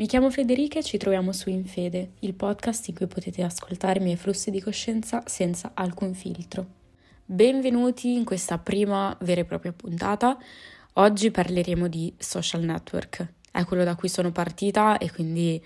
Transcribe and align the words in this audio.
Mi 0.00 0.06
chiamo 0.06 0.30
Federica 0.30 0.78
e 0.78 0.82
ci 0.82 0.96
troviamo 0.96 1.30
su 1.30 1.50
Infede, 1.50 2.12
il 2.20 2.32
podcast 2.32 2.88
in 2.88 2.94
cui 2.94 3.06
potete 3.06 3.42
ascoltare 3.42 4.00
i 4.00 4.02
miei 4.02 4.16
flussi 4.16 4.50
di 4.50 4.58
coscienza 4.58 5.22
senza 5.26 5.72
alcun 5.74 6.14
filtro. 6.14 6.64
Benvenuti 7.22 8.14
in 8.14 8.24
questa 8.24 8.56
prima 8.56 9.14
vera 9.20 9.42
e 9.42 9.44
propria 9.44 9.74
puntata. 9.74 10.38
Oggi 10.94 11.30
parleremo 11.30 11.86
di 11.86 12.14
social 12.16 12.62
network. 12.62 13.30
È 13.50 13.62
quello 13.66 13.84
da 13.84 13.94
cui 13.94 14.08
sono 14.08 14.32
partita 14.32 14.96
e 14.96 15.12
quindi 15.12 15.62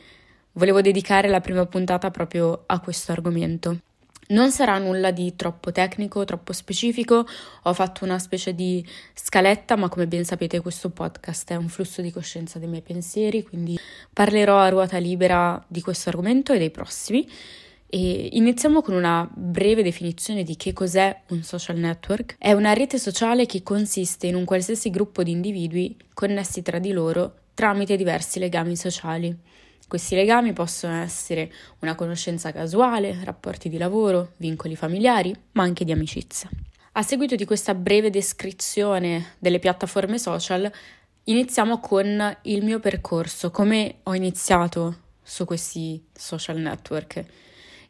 volevo 0.54 0.80
dedicare 0.80 1.28
la 1.28 1.40
prima 1.40 1.64
puntata 1.66 2.10
proprio 2.10 2.64
a 2.66 2.80
questo 2.80 3.12
argomento. 3.12 3.82
Non 4.28 4.50
sarà 4.50 4.78
nulla 4.78 5.10
di 5.10 5.36
troppo 5.36 5.70
tecnico, 5.70 6.24
troppo 6.24 6.52
specifico, 6.52 7.26
ho 7.62 7.72
fatto 7.74 8.04
una 8.04 8.18
specie 8.18 8.54
di 8.54 8.84
scaletta, 9.12 9.76
ma 9.76 9.88
come 9.88 10.06
ben 10.06 10.24
sapete 10.24 10.60
questo 10.60 10.90
podcast 10.90 11.50
è 11.50 11.56
un 11.56 11.68
flusso 11.68 12.00
di 12.00 12.10
coscienza 12.10 12.58
dei 12.58 12.68
miei 12.68 12.82
pensieri, 12.82 13.42
quindi 13.42 13.78
parlerò 14.12 14.58
a 14.58 14.68
ruota 14.68 14.96
libera 14.98 15.62
di 15.68 15.80
questo 15.82 16.08
argomento 16.08 16.52
e 16.52 16.58
dei 16.58 16.70
prossimi. 16.70 17.28
E 17.86 18.30
iniziamo 18.32 18.82
con 18.82 18.94
una 18.94 19.28
breve 19.32 19.82
definizione 19.82 20.42
di 20.42 20.56
che 20.56 20.72
cos'è 20.72 21.16
un 21.28 21.42
social 21.42 21.76
network. 21.76 22.36
È 22.38 22.52
una 22.52 22.72
rete 22.72 22.98
sociale 22.98 23.46
che 23.46 23.62
consiste 23.62 24.26
in 24.26 24.34
un 24.34 24.44
qualsiasi 24.44 24.90
gruppo 24.90 25.22
di 25.22 25.30
individui 25.30 25.96
connessi 26.12 26.62
tra 26.62 26.78
di 26.78 26.90
loro 26.92 27.34
tramite 27.54 27.96
diversi 27.96 28.40
legami 28.40 28.74
sociali. 28.74 29.36
Questi 29.86 30.14
legami 30.14 30.52
possono 30.52 30.94
essere 30.94 31.52
una 31.80 31.94
conoscenza 31.94 32.52
casuale, 32.52 33.18
rapporti 33.22 33.68
di 33.68 33.76
lavoro, 33.76 34.32
vincoli 34.38 34.76
familiari, 34.76 35.34
ma 35.52 35.62
anche 35.62 35.84
di 35.84 35.92
amicizia. 35.92 36.48
A 36.92 37.02
seguito 37.02 37.34
di 37.34 37.44
questa 37.44 37.74
breve 37.74 38.08
descrizione 38.08 39.34
delle 39.38 39.58
piattaforme 39.58 40.18
social, 40.18 40.70
iniziamo 41.24 41.80
con 41.80 42.36
il 42.42 42.64
mio 42.64 42.80
percorso, 42.80 43.50
come 43.50 43.96
ho 44.04 44.14
iniziato 44.14 44.96
su 45.22 45.44
questi 45.44 46.02
social 46.12 46.58
network. 46.58 47.24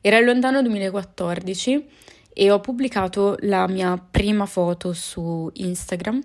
Era 0.01 0.19
il 0.19 0.25
lontano 0.25 0.63
2014 0.63 1.89
e 2.33 2.51
ho 2.51 2.61
pubblicato 2.61 3.37
la 3.41 3.69
mia 3.69 3.97
prima 3.97 4.47
foto 4.47 4.93
su 4.93 5.49
Instagram 5.53 6.21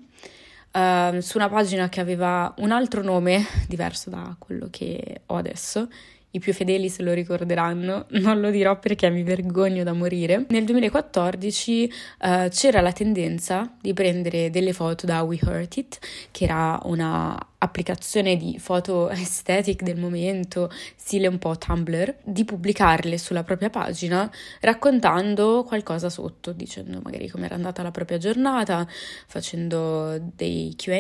uh, 0.72 1.20
su 1.20 1.38
una 1.38 1.50
pagina 1.50 1.90
che 1.90 2.00
aveva 2.00 2.54
un 2.58 2.72
altro 2.72 3.02
nome 3.04 3.46
diverso 3.68 4.10
da 4.10 4.36
quello 4.38 4.68
che 4.70 5.22
ho 5.28 5.36
adesso. 5.36 5.88
I 6.32 6.40
più 6.40 6.54
fedeli 6.54 6.90
se 6.90 7.02
lo 7.02 7.12
ricorderanno, 7.14 8.06
non 8.22 8.40
lo 8.40 8.52
dirò 8.52 8.78
perché 8.78 9.10
mi 9.10 9.24
vergogno 9.24 9.84
da 9.84 9.94
morire. 9.94 10.46
Nel 10.50 10.64
2014 10.64 11.92
uh, 12.20 12.48
c'era 12.50 12.82
la 12.82 12.92
tendenza 12.92 13.76
di 13.82 13.94
prendere 13.94 14.52
delle 14.52 14.74
foto 14.74 15.08
da 15.08 15.24
We 15.24 15.40
Hurt 15.42 15.78
It, 15.78 16.00
che 16.32 16.44
era 16.44 16.80
una 16.84 17.36
applicazione 17.58 18.38
di 18.38 18.58
foto 18.60 19.08
aesthetic 19.10 19.82
del 19.82 19.98
momento, 19.98 20.72
stile 20.96 21.28
un 21.28 21.40
po' 21.40 21.58
Tumblr, 21.58 22.18
di 22.24 22.46
pubblicarle 22.46 23.18
sulla 23.18 23.44
propria 23.44 23.72
pagina 23.72 24.32
raccontando 24.62 25.64
qualcosa 25.64 26.10
sotto, 26.10 26.52
dicendo 26.52 27.00
magari 27.04 27.28
come 27.28 27.46
era 27.46 27.56
andata 27.56 27.82
la 27.82 27.92
propria 27.92 28.20
giornata, 28.20 28.88
facendo 29.26 30.20
dei 30.36 30.76
QA, 30.78 30.98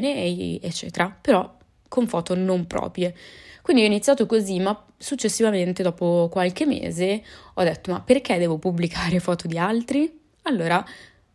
eccetera, 0.62 1.16
però 1.22 1.58
con 1.88 2.08
foto 2.08 2.36
non 2.36 2.66
proprie. 2.66 3.14
Quindi 3.70 3.86
ho 3.86 3.92
iniziato 3.92 4.26
così, 4.26 4.60
ma 4.60 4.84
successivamente, 4.98 5.84
dopo 5.84 6.28
qualche 6.32 6.66
mese, 6.66 7.22
ho 7.54 7.62
detto: 7.62 7.92
ma 7.92 8.02
perché 8.02 8.40
devo 8.40 8.58
pubblicare 8.58 9.20
foto 9.22 9.48
di 9.48 9.60
altri? 9.60 10.12
Allora 10.46 10.84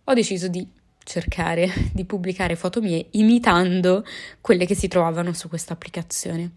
ho 0.02 0.12
deciso 0.14 0.48
di 0.48 0.66
cercare 1.04 1.70
di 1.94 2.04
pubblicare 2.04 2.56
foto 2.56 2.80
mie 2.80 3.06
imitando 3.12 4.04
quelle 4.40 4.66
che 4.66 4.74
si 4.74 4.88
trovavano 4.88 5.32
su 5.32 5.48
questa 5.48 5.74
applicazione. 5.74 6.50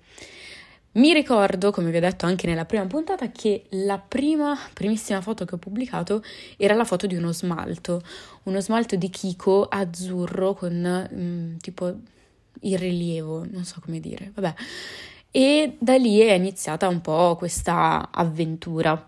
Mi 0.93 1.13
ricordo, 1.13 1.69
come 1.69 1.91
vi 1.91 1.97
ho 1.97 2.01
detto 2.01 2.25
anche 2.25 2.47
nella 2.47 2.65
prima 2.65 2.87
puntata, 2.87 3.29
che 3.29 3.65
la 3.69 3.99
prima, 3.99 4.57
primissima 4.73 5.21
foto 5.21 5.45
che 5.45 5.53
ho 5.53 5.59
pubblicato 5.59 6.23
era 6.57 6.73
la 6.73 6.85
foto 6.85 7.05
di 7.05 7.13
uno 7.13 7.31
smalto, 7.31 8.01
uno 8.45 8.61
smalto 8.61 8.95
di 8.95 9.11
Kiko 9.11 9.65
azzurro 9.65 10.55
con 10.55 11.07
mm, 11.13 11.57
tipo 11.57 11.95
il 12.61 12.79
rilievo, 12.79 13.45
non 13.47 13.63
so 13.63 13.79
come 13.79 13.99
dire, 13.99 14.31
vabbè. 14.33 14.55
E 15.37 15.75
da 15.77 15.95
lì 15.97 16.17
è 16.17 16.33
iniziata 16.33 16.87
un 16.87 16.99
po' 16.99 17.35
questa 17.37 18.09
avventura. 18.11 19.07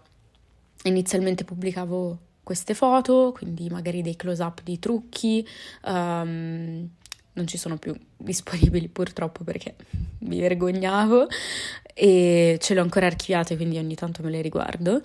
Inizialmente 0.83 1.43
pubblicavo 1.43 2.19
queste 2.43 2.75
foto, 2.75 3.33
quindi 3.35 3.67
magari 3.67 4.03
dei 4.03 4.15
close-up 4.15 4.61
di 4.61 4.77
trucchi, 4.77 5.43
um, 5.85 6.87
non 7.33 7.47
ci 7.47 7.57
sono 7.57 7.77
più 7.77 7.97
disponibili 8.15 8.89
purtroppo 8.89 9.43
perché 9.43 9.75
mi 10.21 10.39
vergognavo 10.39 11.25
e 11.95 12.59
ce 12.61 12.73
le 12.75 12.79
ho 12.79 12.83
ancora 12.83 13.07
archiviate 13.07 13.55
quindi 13.55 13.79
ogni 13.79 13.95
tanto 13.95 14.21
me 14.21 14.29
le 14.29 14.41
riguardo, 14.41 15.01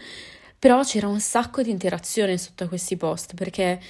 però 0.59 0.83
c'era 0.83 1.09
un 1.09 1.21
sacco 1.21 1.63
di 1.63 1.71
interazione 1.71 2.37
sotto 2.37 2.65
a 2.65 2.69
questi 2.69 2.99
post 2.99 3.33
perché 3.33 3.81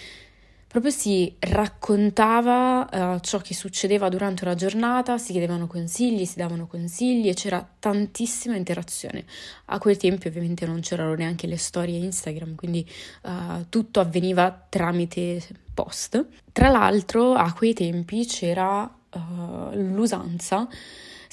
proprio 0.74 0.90
si 0.90 1.32
raccontava 1.38 2.88
uh, 3.14 3.20
ciò 3.20 3.38
che 3.38 3.54
succedeva 3.54 4.08
durante 4.08 4.44
la 4.44 4.56
giornata, 4.56 5.18
si 5.18 5.30
chiedevano 5.30 5.68
consigli, 5.68 6.24
si 6.24 6.36
davano 6.36 6.66
consigli 6.66 7.28
e 7.28 7.34
c'era 7.34 7.64
tantissima 7.78 8.56
interazione. 8.56 9.24
A 9.66 9.78
quei 9.78 9.96
tempi 9.96 10.26
ovviamente 10.26 10.66
non 10.66 10.80
c'erano 10.80 11.14
neanche 11.14 11.46
le 11.46 11.58
storie 11.58 11.98
Instagram, 11.98 12.56
quindi 12.56 12.84
uh, 13.22 13.66
tutto 13.68 14.00
avveniva 14.00 14.66
tramite 14.68 15.40
post. 15.72 16.26
Tra 16.50 16.70
l'altro 16.70 17.34
a 17.34 17.52
quei 17.52 17.72
tempi 17.72 18.26
c'era 18.26 18.82
uh, 18.82 19.20
l'usanza 19.74 20.66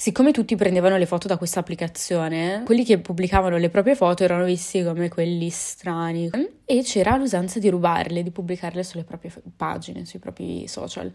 siccome 0.02 0.32
tutti 0.32 0.56
prendevano 0.56 0.96
le 0.96 1.06
foto 1.06 1.28
da 1.28 1.36
questa 1.36 1.60
applicazione, 1.60 2.62
quelli 2.64 2.84
che 2.84 2.98
pubblicavano 2.98 3.56
le 3.56 3.68
proprie 3.68 3.94
foto 3.94 4.24
erano 4.24 4.42
visti 4.42 4.82
come 4.82 5.08
quelli 5.08 5.48
strani 5.48 6.28
e 6.64 6.82
c'era 6.82 7.16
l'usanza 7.16 7.60
di 7.60 7.68
rubarle, 7.68 8.24
di 8.24 8.32
pubblicarle 8.32 8.82
sulle 8.82 9.04
proprie 9.04 9.32
pagine, 9.54 10.04
sui 10.04 10.18
propri 10.18 10.66
social. 10.66 11.08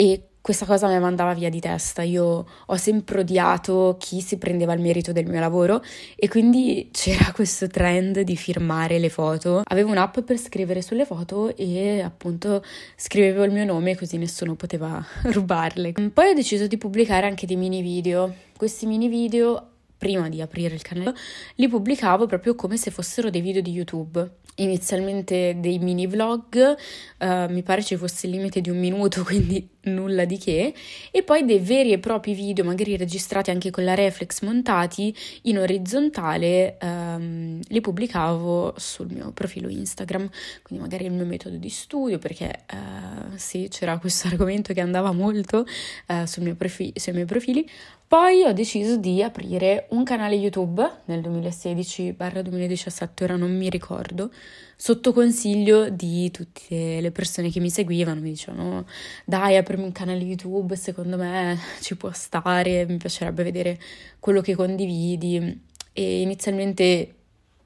E 0.00 0.28
questa 0.40 0.64
cosa 0.64 0.86
mi 0.86 0.96
mandava 1.00 1.34
via 1.34 1.50
di 1.50 1.58
testa. 1.58 2.02
Io 2.02 2.46
ho 2.66 2.76
sempre 2.76 3.18
odiato 3.18 3.96
chi 3.98 4.20
si 4.20 4.38
prendeva 4.38 4.72
il 4.74 4.80
merito 4.80 5.10
del 5.10 5.26
mio 5.26 5.40
lavoro 5.40 5.82
e 6.14 6.28
quindi 6.28 6.88
c'era 6.92 7.32
questo 7.34 7.66
trend 7.66 8.20
di 8.20 8.36
firmare 8.36 9.00
le 9.00 9.08
foto. 9.08 9.62
Avevo 9.64 9.90
un'app 9.90 10.20
per 10.20 10.38
scrivere 10.38 10.82
sulle 10.82 11.04
foto 11.04 11.52
e 11.56 12.00
appunto 12.00 12.62
scrivevo 12.94 13.42
il 13.42 13.50
mio 13.50 13.64
nome 13.64 13.96
così 13.96 14.18
nessuno 14.18 14.54
poteva 14.54 15.04
rubarle. 15.32 15.92
Poi 16.14 16.30
ho 16.30 16.34
deciso 16.34 16.68
di 16.68 16.78
pubblicare 16.78 17.26
anche 17.26 17.44
dei 17.44 17.56
mini 17.56 17.82
video. 17.82 18.32
Questi 18.56 18.86
mini 18.86 19.08
video 19.08 19.67
prima 19.98 20.28
di 20.28 20.40
aprire 20.40 20.74
il 20.74 20.82
canale, 20.82 21.14
li 21.56 21.68
pubblicavo 21.68 22.26
proprio 22.26 22.54
come 22.54 22.76
se 22.76 22.90
fossero 22.90 23.28
dei 23.28 23.40
video 23.40 23.60
di 23.60 23.72
YouTube. 23.72 24.36
Inizialmente 24.60 25.56
dei 25.58 25.78
mini 25.78 26.08
vlog, 26.08 26.76
uh, 27.18 27.52
mi 27.52 27.62
pare 27.62 27.82
ci 27.82 27.96
fosse 27.96 28.26
il 28.26 28.32
limite 28.32 28.60
di 28.60 28.70
un 28.70 28.78
minuto, 28.78 29.22
quindi 29.24 29.68
nulla 29.82 30.24
di 30.24 30.36
che, 30.36 30.74
e 31.10 31.22
poi 31.22 31.44
dei 31.44 31.60
veri 31.60 31.92
e 31.92 31.98
propri 31.98 32.34
video, 32.34 32.64
magari 32.64 32.96
registrati 32.96 33.50
anche 33.50 33.70
con 33.70 33.84
la 33.84 33.94
reflex 33.94 34.42
montati 34.42 35.14
in 35.42 35.58
orizzontale, 35.58 36.76
um, 36.82 37.60
li 37.68 37.80
pubblicavo 37.80 38.74
sul 38.76 39.12
mio 39.12 39.30
profilo 39.32 39.68
Instagram, 39.68 40.28
quindi 40.62 40.84
magari 40.84 41.04
il 41.04 41.12
mio 41.12 41.24
metodo 41.24 41.56
di 41.56 41.70
studio, 41.70 42.18
perché 42.18 42.64
uh, 42.72 43.36
sì, 43.36 43.68
c'era 43.70 43.98
questo 43.98 44.26
argomento 44.28 44.72
che 44.72 44.80
andava 44.80 45.12
molto 45.12 45.64
uh, 46.08 46.24
sul 46.24 46.54
profi- 46.56 46.92
sui 46.96 47.12
miei 47.12 47.26
profili. 47.26 47.68
Poi 48.08 48.42
ho 48.44 48.54
deciso 48.54 48.96
di 48.96 49.22
aprire 49.22 49.86
un 49.90 50.02
canale 50.02 50.34
YouTube 50.34 50.82
nel 51.04 51.20
2016-2017, 51.20 53.22
ora 53.22 53.36
non 53.36 53.54
mi 53.54 53.68
ricordo, 53.68 54.32
sotto 54.76 55.12
consiglio 55.12 55.90
di 55.90 56.30
tutte 56.30 57.02
le 57.02 57.10
persone 57.10 57.50
che 57.50 57.60
mi 57.60 57.68
seguivano, 57.68 58.22
mi 58.22 58.30
dicevano 58.30 58.86
dai 59.26 59.58
aprimi 59.58 59.82
un 59.82 59.92
canale 59.92 60.20
YouTube, 60.20 60.74
secondo 60.74 61.18
me 61.18 61.58
ci 61.82 61.96
può 61.96 62.10
stare, 62.10 62.86
mi 62.86 62.96
piacerebbe 62.96 63.42
vedere 63.42 63.78
quello 64.18 64.40
che 64.40 64.54
condividi. 64.54 65.66
E 65.92 66.20
inizialmente 66.22 67.17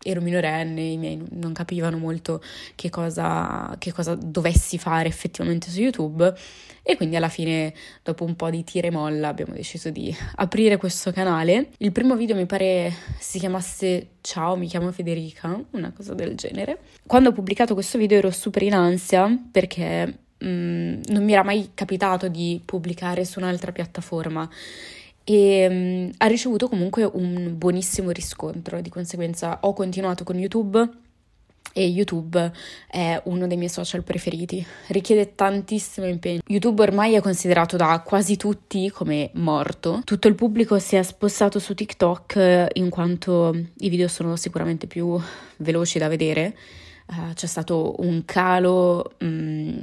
ero 0.03 0.21
minorenne, 0.21 0.81
i 0.83 0.97
miei 0.97 1.23
non 1.31 1.53
capivano 1.53 1.99
molto 1.99 2.43
che 2.75 2.91
cosa, 2.91 3.75
che 3.79 3.93
cosa 3.93 4.15
dovessi 4.15 4.79
fare 4.79 5.09
effettivamente 5.09 5.71
su 5.71 5.81
YouTube 5.81 6.35
e 6.85 6.97
quindi 6.97 7.15
alla 7.15 7.29
fine, 7.29 7.73
dopo 8.03 8.25
un 8.25 8.35
po' 8.35 8.51
di 8.51 8.65
tira 8.65 8.89
e 8.89 8.91
molla, 8.91 9.29
abbiamo 9.29 9.55
deciso 9.55 9.91
di 9.91 10.15
aprire 10.37 10.77
questo 10.79 11.13
canale. 11.13 11.69
Il 11.79 11.93
primo 11.93 12.17
video 12.17 12.35
mi 12.35 12.47
pare 12.47 12.93
si 13.19 13.39
chiamasse 13.39 14.09
Ciao, 14.21 14.57
mi 14.57 14.67
chiamo 14.67 14.91
Federica, 14.91 15.63
una 15.71 15.93
cosa 15.93 16.15
del 16.15 16.35
genere. 16.35 16.79
Quando 17.07 17.29
ho 17.29 17.33
pubblicato 17.33 17.75
questo 17.75 17.99
video 17.99 18.19
ero 18.19 18.31
super 18.33 18.63
in 18.63 18.75
ansia 18.75 19.29
perché 19.51 20.19
mm, 20.45 21.03
non 21.07 21.25
mi 21.25 21.33
era 21.33 21.45
mai 21.45 21.71
capitato 21.73 22.27
di 22.27 22.61
pubblicare 22.65 23.25
su 23.25 23.39
un'altra 23.39 23.71
piattaforma 23.71 24.49
e 25.25 25.67
um, 25.69 26.11
ha 26.19 26.27
ricevuto 26.27 26.69
comunque 26.69 27.05
un 27.05 27.55
buonissimo 27.57 28.11
riscontro, 28.11 28.81
di 28.81 28.91
conseguenza 28.91 29.59
ho 29.63 29.73
continuato 29.73 30.25
con 30.25 30.39
YouTube 30.39 31.01
e 31.73 31.87
YouTube 31.87 32.53
è 32.87 33.21
uno 33.25 33.47
dei 33.47 33.57
miei 33.57 33.69
social 33.69 34.03
preferiti. 34.03 34.65
Richiede 34.89 35.35
tantissimo 35.35 36.07
impegno. 36.07 36.41
YouTube 36.47 36.83
ormai 36.83 37.15
è 37.15 37.21
considerato 37.21 37.77
da 37.77 38.03
quasi 38.05 38.37
tutti 38.37 38.91
come 38.91 39.31
morto. 39.35 40.03
Tutto 40.05 40.29
il 40.29 40.35
pubblico 40.35 40.79
si 40.79 40.97
è 40.97 41.03
spostato 41.03 41.59
su 41.59 41.75
TikTok 41.75 42.69
in 42.75 42.91
quanto 42.91 43.55
i 43.79 43.89
video 43.89 44.09
sono 44.09 44.37
sicuramente 44.37 44.87
più 44.87 45.19
veloci 45.57 45.99
da 45.99 46.09
vedere. 46.09 46.57
Uh, 47.07 47.33
c'è 47.35 47.47
stato 47.47 47.97
un 47.99 48.25
calo 48.25 49.15
mh, 49.19 49.81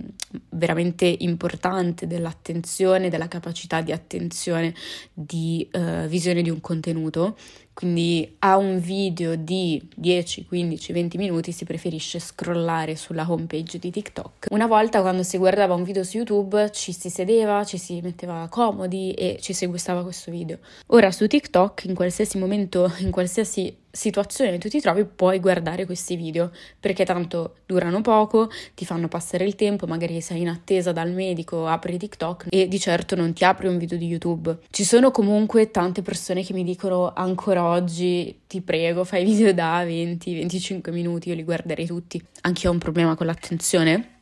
veramente 0.50 1.06
importante 1.20 2.08
dell'attenzione, 2.08 3.10
della 3.10 3.28
capacità 3.28 3.82
di 3.82 3.92
attenzione, 3.92 4.74
di 5.14 5.68
uh, 5.74 6.08
visione 6.08 6.42
di 6.42 6.50
un 6.50 6.62
contenuto 6.62 7.36
quindi 7.80 8.36
a 8.40 8.58
un 8.58 8.78
video 8.78 9.36
di 9.36 9.82
10, 9.96 10.48
15, 10.48 10.92
20 10.92 11.18
minuti 11.18 11.54
si 11.54 11.64
preferisce 11.64 12.20
scrollare 12.20 12.98
sulla 12.98 13.26
homepage 13.26 13.80
di 13.80 13.90
TikTok. 13.90 14.48
Una 14.50 14.68
volta 14.68 15.00
quando 15.00 15.24
si 15.24 15.38
guardava 15.38 15.76
un 15.76 15.84
video 15.84 16.04
su 16.04 16.18
YouTube 16.18 16.72
ci 16.74 16.92
si 16.92 17.10
sedeva, 17.10 17.64
ci 17.64 17.78
si 17.78 18.02
metteva 18.02 18.46
comodi 18.50 19.14
e 19.14 19.38
ci 19.40 19.54
si 19.54 19.66
gustava 19.68 20.04
questo 20.04 20.30
video. 20.30 20.58
Ora 20.88 21.10
su 21.14 21.26
TikTok 21.26 21.86
in 21.86 21.96
qualsiasi 21.96 22.38
momento, 22.38 22.92
in 23.00 23.12
qualsiasi 23.12 23.74
situazione 23.92 24.58
tu 24.58 24.70
ti 24.70 24.80
trovi 24.80 25.04
puoi 25.06 25.40
guardare 25.40 25.86
questi 25.86 26.16
video 26.16 26.52
perché 26.80 27.06
tanto 27.06 27.56
durano 27.66 28.02
poco, 28.02 28.50
ti 28.76 28.86
fanno 28.86 29.08
passare 29.08 29.46
il 29.46 29.56
tempo, 29.56 29.88
magari 29.88 30.22
sei 30.22 30.42
in 30.42 30.50
attesa 30.50 30.92
dal 30.92 31.12
medico, 31.12 31.68
apri 31.68 31.98
TikTok 31.98 32.48
e 32.50 32.68
di 32.68 32.80
certo 32.80 33.16
non 33.16 33.34
ti 33.34 33.44
apri 33.44 33.68
un 33.68 33.78
video 33.78 33.98
di 33.98 34.08
YouTube. 34.08 34.58
Ci 34.70 34.84
sono 34.84 35.12
comunque 35.12 35.72
tante 35.72 36.02
persone 36.02 36.44
che 36.44 36.54
mi 36.54 36.64
dicono 36.64 37.14
ancora 37.14 37.66
oggi 37.66 38.42
ti 38.48 38.62
prego 38.62 39.04
fai 39.04 39.24
video 39.24 39.54
da 39.54 39.84
20-25 39.84 40.92
minuti, 40.92 41.30
io 41.30 41.36
li 41.36 41.44
guarderei 41.44 41.86
tutti. 41.86 42.24
Anche 42.42 42.68
ho 42.68 42.72
un 42.72 42.78
problema 42.78 43.16
con 43.16 43.26
l'attenzione. 43.26 44.18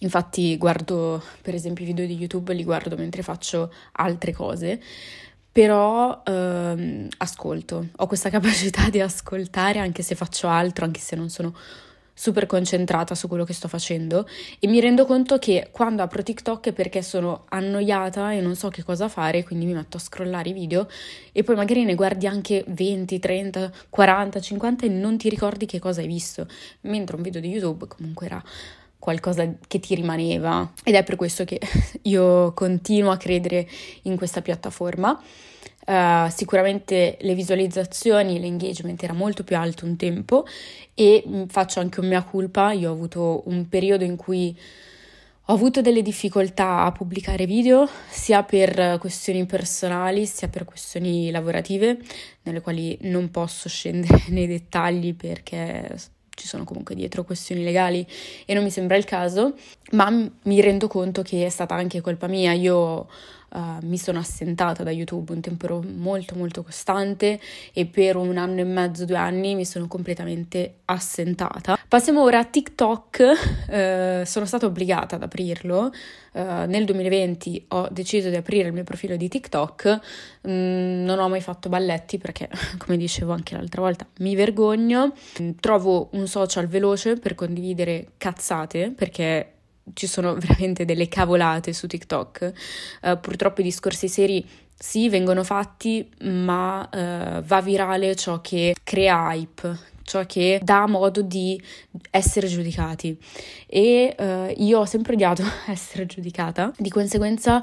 Infatti 0.00 0.56
guardo 0.56 1.20
per 1.42 1.54
esempio 1.54 1.82
i 1.84 1.88
video 1.88 2.06
di 2.06 2.16
YouTube, 2.16 2.54
li 2.54 2.62
guardo 2.62 2.96
mentre 2.96 3.22
faccio 3.22 3.72
altre 3.92 4.32
cose 4.32 4.80
però 5.58 6.22
ehm, 6.24 7.08
ascolto, 7.16 7.88
ho 7.96 8.06
questa 8.06 8.30
capacità 8.30 8.90
di 8.90 9.00
ascoltare 9.00 9.80
anche 9.80 10.04
se 10.04 10.14
faccio 10.14 10.46
altro, 10.46 10.84
anche 10.84 11.00
se 11.00 11.16
non 11.16 11.30
sono 11.30 11.52
super 12.14 12.46
concentrata 12.46 13.16
su 13.16 13.26
quello 13.26 13.42
che 13.42 13.54
sto 13.54 13.66
facendo. 13.66 14.24
E 14.60 14.68
mi 14.68 14.78
rendo 14.78 15.04
conto 15.04 15.40
che 15.40 15.70
quando 15.72 16.04
apro 16.04 16.22
TikTok 16.22 16.68
è 16.68 16.72
perché 16.72 17.02
sono 17.02 17.46
annoiata 17.48 18.30
e 18.30 18.40
non 18.40 18.54
so 18.54 18.68
che 18.68 18.84
cosa 18.84 19.08
fare, 19.08 19.42
quindi 19.42 19.66
mi 19.66 19.72
metto 19.72 19.96
a 19.96 20.00
scrollare 20.00 20.50
i 20.50 20.52
video 20.52 20.86
e 21.32 21.42
poi 21.42 21.56
magari 21.56 21.82
ne 21.82 21.96
guardi 21.96 22.28
anche 22.28 22.64
20, 22.68 23.18
30, 23.18 23.72
40, 23.90 24.40
50 24.40 24.86
e 24.86 24.88
non 24.88 25.18
ti 25.18 25.28
ricordi 25.28 25.66
che 25.66 25.80
cosa 25.80 26.00
hai 26.00 26.06
visto, 26.06 26.46
mentre 26.82 27.16
un 27.16 27.22
video 27.22 27.40
di 27.40 27.48
YouTube 27.48 27.88
comunque 27.88 28.26
era 28.26 28.40
qualcosa 29.00 29.54
che 29.66 29.80
ti 29.80 29.96
rimaneva. 29.96 30.72
Ed 30.84 30.94
è 30.94 31.02
per 31.02 31.16
questo 31.16 31.44
che 31.44 31.58
io 32.02 32.52
continuo 32.52 33.10
a 33.10 33.16
credere 33.16 33.68
in 34.02 34.16
questa 34.16 34.40
piattaforma. 34.40 35.20
Uh, 35.88 36.28
sicuramente 36.28 37.16
le 37.22 37.32
visualizzazioni, 37.32 38.38
l'engagement 38.38 39.02
era 39.02 39.14
molto 39.14 39.42
più 39.42 39.56
alto 39.56 39.86
un 39.86 39.96
tempo 39.96 40.44
e 40.92 41.24
mm, 41.26 41.44
faccio 41.46 41.80
anche 41.80 42.00
un 42.00 42.08
mia 42.08 42.22
colpa, 42.24 42.72
io 42.72 42.90
ho 42.90 42.92
avuto 42.92 43.44
un 43.46 43.66
periodo 43.70 44.04
in 44.04 44.16
cui 44.16 44.54
ho 45.46 45.52
avuto 45.54 45.80
delle 45.80 46.02
difficoltà 46.02 46.82
a 46.82 46.92
pubblicare 46.92 47.46
video 47.46 47.88
sia 48.10 48.42
per 48.42 48.98
questioni 49.00 49.46
personali 49.46 50.26
sia 50.26 50.48
per 50.48 50.66
questioni 50.66 51.30
lavorative 51.30 51.98
nelle 52.42 52.60
quali 52.60 52.98
non 53.04 53.30
posso 53.30 53.66
scendere 53.70 54.24
nei 54.28 54.46
dettagli 54.46 55.14
perché 55.14 55.96
ci 56.38 56.46
sono 56.46 56.64
comunque 56.64 56.94
dietro 56.94 57.24
questioni 57.24 57.64
legali 57.64 58.06
e 58.44 58.54
non 58.54 58.62
mi 58.62 58.70
sembra 58.70 58.96
il 58.96 59.04
caso, 59.04 59.54
ma 59.92 60.08
mi 60.10 60.60
rendo 60.60 60.86
conto 60.86 61.22
che 61.22 61.44
è 61.44 61.48
stata 61.48 61.74
anche 61.74 62.00
colpa 62.00 62.28
mia. 62.28 62.52
Io 62.52 63.08
Uh, 63.50 63.78
mi 63.82 63.96
sono 63.96 64.18
assentata 64.18 64.82
da 64.82 64.90
YouTube 64.90 65.32
un 65.32 65.40
tempo 65.40 65.82
molto 65.82 66.34
molto 66.34 66.62
costante 66.62 67.40
e 67.72 67.86
per 67.86 68.16
un 68.16 68.36
anno 68.36 68.60
e 68.60 68.64
mezzo, 68.64 69.06
due 69.06 69.16
anni 69.16 69.54
mi 69.54 69.64
sono 69.64 69.86
completamente 69.86 70.80
assentata. 70.84 71.78
Passiamo 71.88 72.22
ora 72.22 72.40
a 72.40 72.44
TikTok, 72.44 73.22
uh, 73.68 74.24
sono 74.28 74.44
stata 74.44 74.66
obbligata 74.66 75.16
ad 75.16 75.22
aprirlo, 75.22 75.90
uh, 76.32 76.40
nel 76.66 76.84
2020 76.84 77.64
ho 77.68 77.88
deciso 77.90 78.28
di 78.28 78.36
aprire 78.36 78.68
il 78.68 78.74
mio 78.74 78.84
profilo 78.84 79.16
di 79.16 79.28
TikTok, 79.28 80.00
mm, 80.46 81.04
non 81.04 81.18
ho 81.18 81.28
mai 81.30 81.40
fatto 81.40 81.70
balletti 81.70 82.18
perché 82.18 82.50
come 82.76 82.98
dicevo 82.98 83.32
anche 83.32 83.56
l'altra 83.56 83.80
volta 83.80 84.06
mi 84.18 84.34
vergogno, 84.34 85.14
trovo 85.58 86.10
un 86.12 86.26
social 86.26 86.66
veloce 86.66 87.16
per 87.16 87.34
condividere 87.34 88.08
cazzate 88.18 88.92
perché 88.94 89.52
ci 89.94 90.06
sono 90.06 90.34
veramente 90.34 90.84
delle 90.84 91.08
cavolate 91.08 91.72
su 91.72 91.86
TikTok. 91.86 92.52
Uh, 93.02 93.20
purtroppo 93.20 93.60
i 93.60 93.64
discorsi 93.64 94.08
seri 94.08 94.46
sì, 94.74 95.08
vengono 95.08 95.42
fatti, 95.42 96.08
ma 96.22 96.88
uh, 96.92 97.42
va 97.42 97.60
virale 97.60 98.14
ciò 98.14 98.40
che 98.40 98.74
crea 98.84 99.32
hype, 99.32 99.76
ciò 100.02 100.24
che 100.24 100.60
dà 100.62 100.86
modo 100.86 101.20
di 101.20 101.60
essere 102.10 102.46
giudicati. 102.46 103.18
E 103.66 104.14
uh, 104.16 104.62
io 104.62 104.78
ho 104.78 104.84
sempre 104.84 105.14
odiato 105.14 105.42
essere 105.66 106.06
giudicata, 106.06 106.72
di 106.76 106.90
conseguenza 106.90 107.62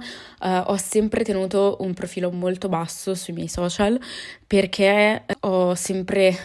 ho 0.68 0.78
sempre 0.78 1.24
tenuto 1.24 1.78
un 1.80 1.94
profilo 1.94 2.30
molto 2.32 2.70
basso 2.70 3.16
sui 3.16 3.34
miei 3.34 3.48
social 3.48 4.00
perché 4.46 5.26
ho 5.40 5.74
sempre 5.74 6.38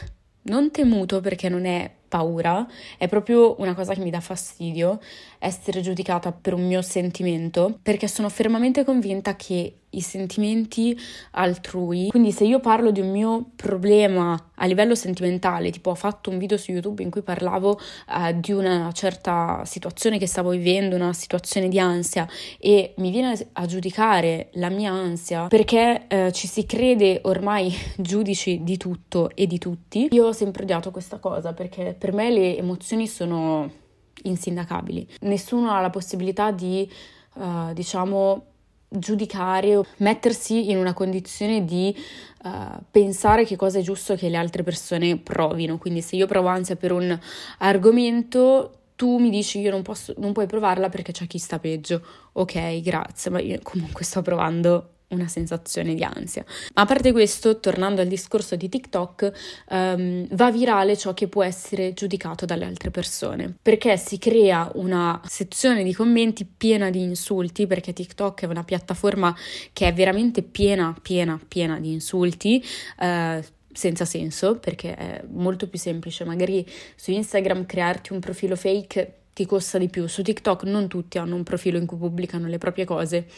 non 0.43 0.71
temuto 0.71 1.21
perché 1.21 1.49
non 1.49 1.67
è 1.67 1.91
paura, 2.11 2.67
è 2.99 3.06
proprio 3.09 3.61
una 3.61 3.73
cosa 3.75 3.94
che 3.94 4.00
mi 4.00 4.11
dà 4.11 4.21
fastidio 4.21 4.99
essere 5.41 5.81
giudicata 5.81 6.33
per 6.33 6.55
un 6.55 6.67
mio 6.67 6.83
sentimento, 6.83 7.79
perché 7.83 8.07
sono 8.07 8.29
fermamente 8.29 8.85
convinta 8.85 9.37
che 9.37 9.75
i 9.91 10.01
sentimenti 10.01 10.97
altrui, 11.33 12.09
quindi 12.11 12.31
se 12.31 12.45
io 12.45 12.61
parlo 12.61 12.91
di 12.91 13.01
un 13.01 13.11
mio 13.11 13.51
problema 13.57 14.51
a 14.55 14.67
livello 14.67 14.95
sentimentale, 14.95 15.71
tipo 15.71 15.91
ho 15.91 15.95
fatto 15.95 16.31
un 16.31 16.39
video 16.39 16.57
su 16.57 16.71
YouTube 16.71 17.03
in 17.03 17.11
cui 17.11 17.23
parlavo 17.23 17.71
uh, 18.09 18.39
di 18.39 18.53
una 18.53 18.93
certa 18.93 19.65
situazione 19.65 20.19
che 20.19 20.27
stavo 20.27 20.51
vivendo, 20.51 20.95
una 20.95 21.13
situazione 21.13 21.69
di 21.69 21.81
ansia 21.81 22.29
e 22.59 22.95
mi 22.99 23.11
viene 23.11 23.49
a 23.53 23.67
giudicare 23.67 24.51
la 24.53 24.69
mia 24.69 24.93
ansia 24.93 25.49
perché 25.49 26.07
uh, 26.09 26.31
ci 26.31 26.47
si 26.47 26.67
crede 26.67 27.21
ormai 27.25 27.75
giudici 27.99 28.63
di 28.63 28.77
tutto 28.77 29.31
e 29.35 29.47
di 29.47 29.59
tutti, 29.59 30.09
io 30.13 30.27
ho 30.27 30.33
sempre 30.33 30.63
odiato 30.63 30.93
questa 30.93 31.19
cosa 31.19 31.53
perché 31.53 31.97
per 31.99 32.13
me 32.13 32.31
le 32.31 32.57
emozioni 32.57 33.09
sono 33.09 33.89
insindacabili. 34.22 35.06
Nessuno 35.20 35.72
ha 35.72 35.81
la 35.81 35.90
possibilità 35.90 36.50
di, 36.50 36.90
uh, 37.34 37.72
diciamo, 37.72 38.44
giudicare 38.88 39.76
o 39.76 39.84
mettersi 39.99 40.70
in 40.70 40.76
una 40.76 40.93
condizione 40.93 41.64
di 41.64 41.96
uh, 42.43 42.50
pensare 42.90 43.44
che 43.44 43.56
cosa 43.56 43.79
è 43.79 43.82
giusto 43.82 44.17
che 44.17 44.29
le 44.29 44.36
altre 44.36 44.62
persone 44.62 45.17
provino. 45.17 45.79
Quindi 45.79 46.03
se 46.03 46.17
io 46.17 46.27
provo 46.27 46.48
ansia 46.48 46.77
per 46.77 46.93
un 46.93 47.19
argomento, 47.58 48.72
tu 48.96 49.19
mi 49.19 49.31
dici 49.31 49.60
io 49.60 49.70
non, 49.70 49.82
posso, 49.82 50.12
non 50.19 50.32
puoi 50.32 50.46
provarla 50.46 50.89
perché 50.89 51.12
c'è 51.12 51.27
chi 51.27 51.39
sta 51.39 51.58
peggio. 51.58 52.03
Ok, 52.32 52.81
grazie, 52.81 53.31
ma 53.31 53.41
io 53.41 53.58
comunque 53.62 54.05
sto 54.05 54.22
provando 54.22 54.89
una 55.10 55.29
sensazione 55.29 55.94
di 55.94 56.02
ansia. 56.02 56.44
Ma 56.74 56.82
a 56.82 56.86
parte 56.86 57.12
questo, 57.12 57.60
tornando 57.60 58.00
al 58.00 58.08
discorso 58.08 58.56
di 58.56 58.69
TikTok, 58.69 59.32
um, 59.70 60.26
va 60.31 60.50
virale 60.50 60.96
ciò 60.96 61.14
che 61.14 61.29
può 61.29 61.43
essere 61.43 61.93
giudicato 61.93 62.44
dalle 62.44 62.64
altre 62.64 62.90
persone, 62.90 63.55
perché 63.60 63.96
si 63.96 64.19
crea 64.19 64.70
una 64.74 65.20
sezione 65.26 65.82
di 65.82 65.94
commenti 65.94 66.44
piena 66.44 66.90
di 66.90 67.02
insulti, 67.02 67.67
perché 67.67 67.93
TikTok 67.93 68.43
è 68.43 68.46
una 68.46 68.64
piattaforma 68.64 69.34
che 69.72 69.88
è 69.88 69.93
veramente 69.93 70.43
piena, 70.43 70.96
piena, 71.00 71.40
piena 71.46 71.79
di 71.79 71.93
insulti. 71.93 72.64
Uh, 72.98 73.43
senza 73.72 74.05
senso 74.05 74.58
perché 74.58 74.96
è 74.96 75.22
molto 75.31 75.69
più 75.69 75.79
semplice 75.79 76.24
magari 76.24 76.67
su 76.96 77.12
Instagram 77.12 77.67
crearti 77.67 78.12
un 78.12 78.19
profilo 78.19 78.56
fake 78.56 79.20
ti 79.32 79.46
costa 79.46 79.79
di 79.79 79.88
più 79.88 80.08
su 80.08 80.22
TikTok 80.22 80.64
non 80.64 80.88
tutti 80.88 81.19
hanno 81.19 81.36
un 81.36 81.44
profilo 81.44 81.79
in 81.79 81.86
cui 81.86 81.96
pubblicano 81.96 82.48
le 82.48 82.58
proprie 82.58 82.84
cose 82.84 83.29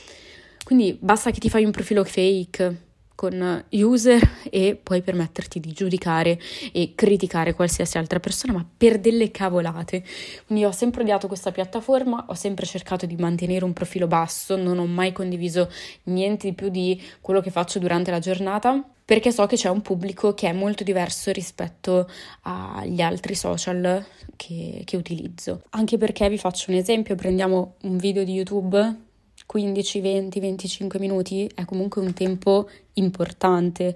quindi 0.64 0.96
basta 1.00 1.30
che 1.30 1.40
ti 1.40 1.50
fai 1.50 1.64
un 1.64 1.70
profilo 1.70 2.04
fake 2.04 2.90
con 3.14 3.64
user 3.70 4.20
e 4.50 4.78
puoi 4.82 5.00
permetterti 5.00 5.60
di 5.60 5.72
giudicare 5.72 6.40
e 6.72 6.92
criticare 6.96 7.54
qualsiasi 7.54 7.96
altra 7.96 8.18
persona, 8.18 8.54
ma 8.54 8.66
per 8.76 8.98
delle 8.98 9.30
cavolate. 9.30 10.02
Quindi 10.46 10.64
ho 10.64 10.72
sempre 10.72 11.02
odiato 11.02 11.28
questa 11.28 11.52
piattaforma, 11.52 12.24
ho 12.28 12.34
sempre 12.34 12.66
cercato 12.66 13.06
di 13.06 13.14
mantenere 13.14 13.64
un 13.64 13.72
profilo 13.72 14.08
basso, 14.08 14.56
non 14.56 14.78
ho 14.78 14.86
mai 14.86 15.12
condiviso 15.12 15.70
niente 16.04 16.48
di 16.48 16.54
più 16.54 16.68
di 16.68 17.00
quello 17.20 17.40
che 17.40 17.50
faccio 17.50 17.78
durante 17.78 18.10
la 18.10 18.18
giornata 18.18 18.84
perché 19.04 19.30
so 19.30 19.46
che 19.46 19.56
c'è 19.56 19.68
un 19.68 19.82
pubblico 19.82 20.32
che 20.32 20.48
è 20.48 20.52
molto 20.52 20.84
diverso 20.84 21.30
rispetto 21.32 22.08
agli 22.42 23.00
altri 23.02 23.34
social 23.34 24.04
che, 24.36 24.82
che 24.84 24.96
utilizzo. 24.96 25.62
Anche 25.70 25.98
perché 25.98 26.28
vi 26.28 26.38
faccio 26.38 26.70
un 26.70 26.76
esempio, 26.76 27.14
prendiamo 27.14 27.74
un 27.82 27.98
video 27.98 28.24
di 28.24 28.32
YouTube 28.32 29.10
15, 29.52 30.00
20, 30.00 30.40
25 30.40 30.98
minuti 30.98 31.50
è 31.54 31.66
comunque 31.66 32.00
un 32.00 32.14
tempo 32.14 32.70
importante. 32.94 33.94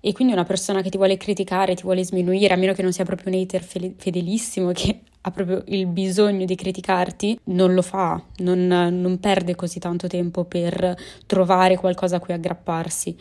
E 0.00 0.12
quindi 0.12 0.32
una 0.32 0.42
persona 0.42 0.82
che 0.82 0.90
ti 0.90 0.96
vuole 0.96 1.16
criticare, 1.16 1.76
ti 1.76 1.84
vuole 1.84 2.04
sminuire, 2.04 2.52
a 2.52 2.56
meno 2.56 2.72
che 2.72 2.82
non 2.82 2.92
sia 2.92 3.04
proprio 3.04 3.32
un 3.32 3.40
hater 3.40 3.62
fedelissimo 3.62 4.72
che 4.72 5.02
ha 5.22 5.30
proprio 5.30 5.62
il 5.66 5.86
bisogno 5.86 6.44
di 6.44 6.56
criticarti, 6.56 7.38
non 7.44 7.72
lo 7.72 7.82
fa, 7.82 8.20
non, 8.38 8.66
non 8.66 9.20
perde 9.20 9.54
così 9.54 9.78
tanto 9.78 10.08
tempo 10.08 10.42
per 10.42 10.96
trovare 11.24 11.76
qualcosa 11.76 12.16
a 12.16 12.18
cui 12.18 12.34
aggrapparsi. 12.34 13.16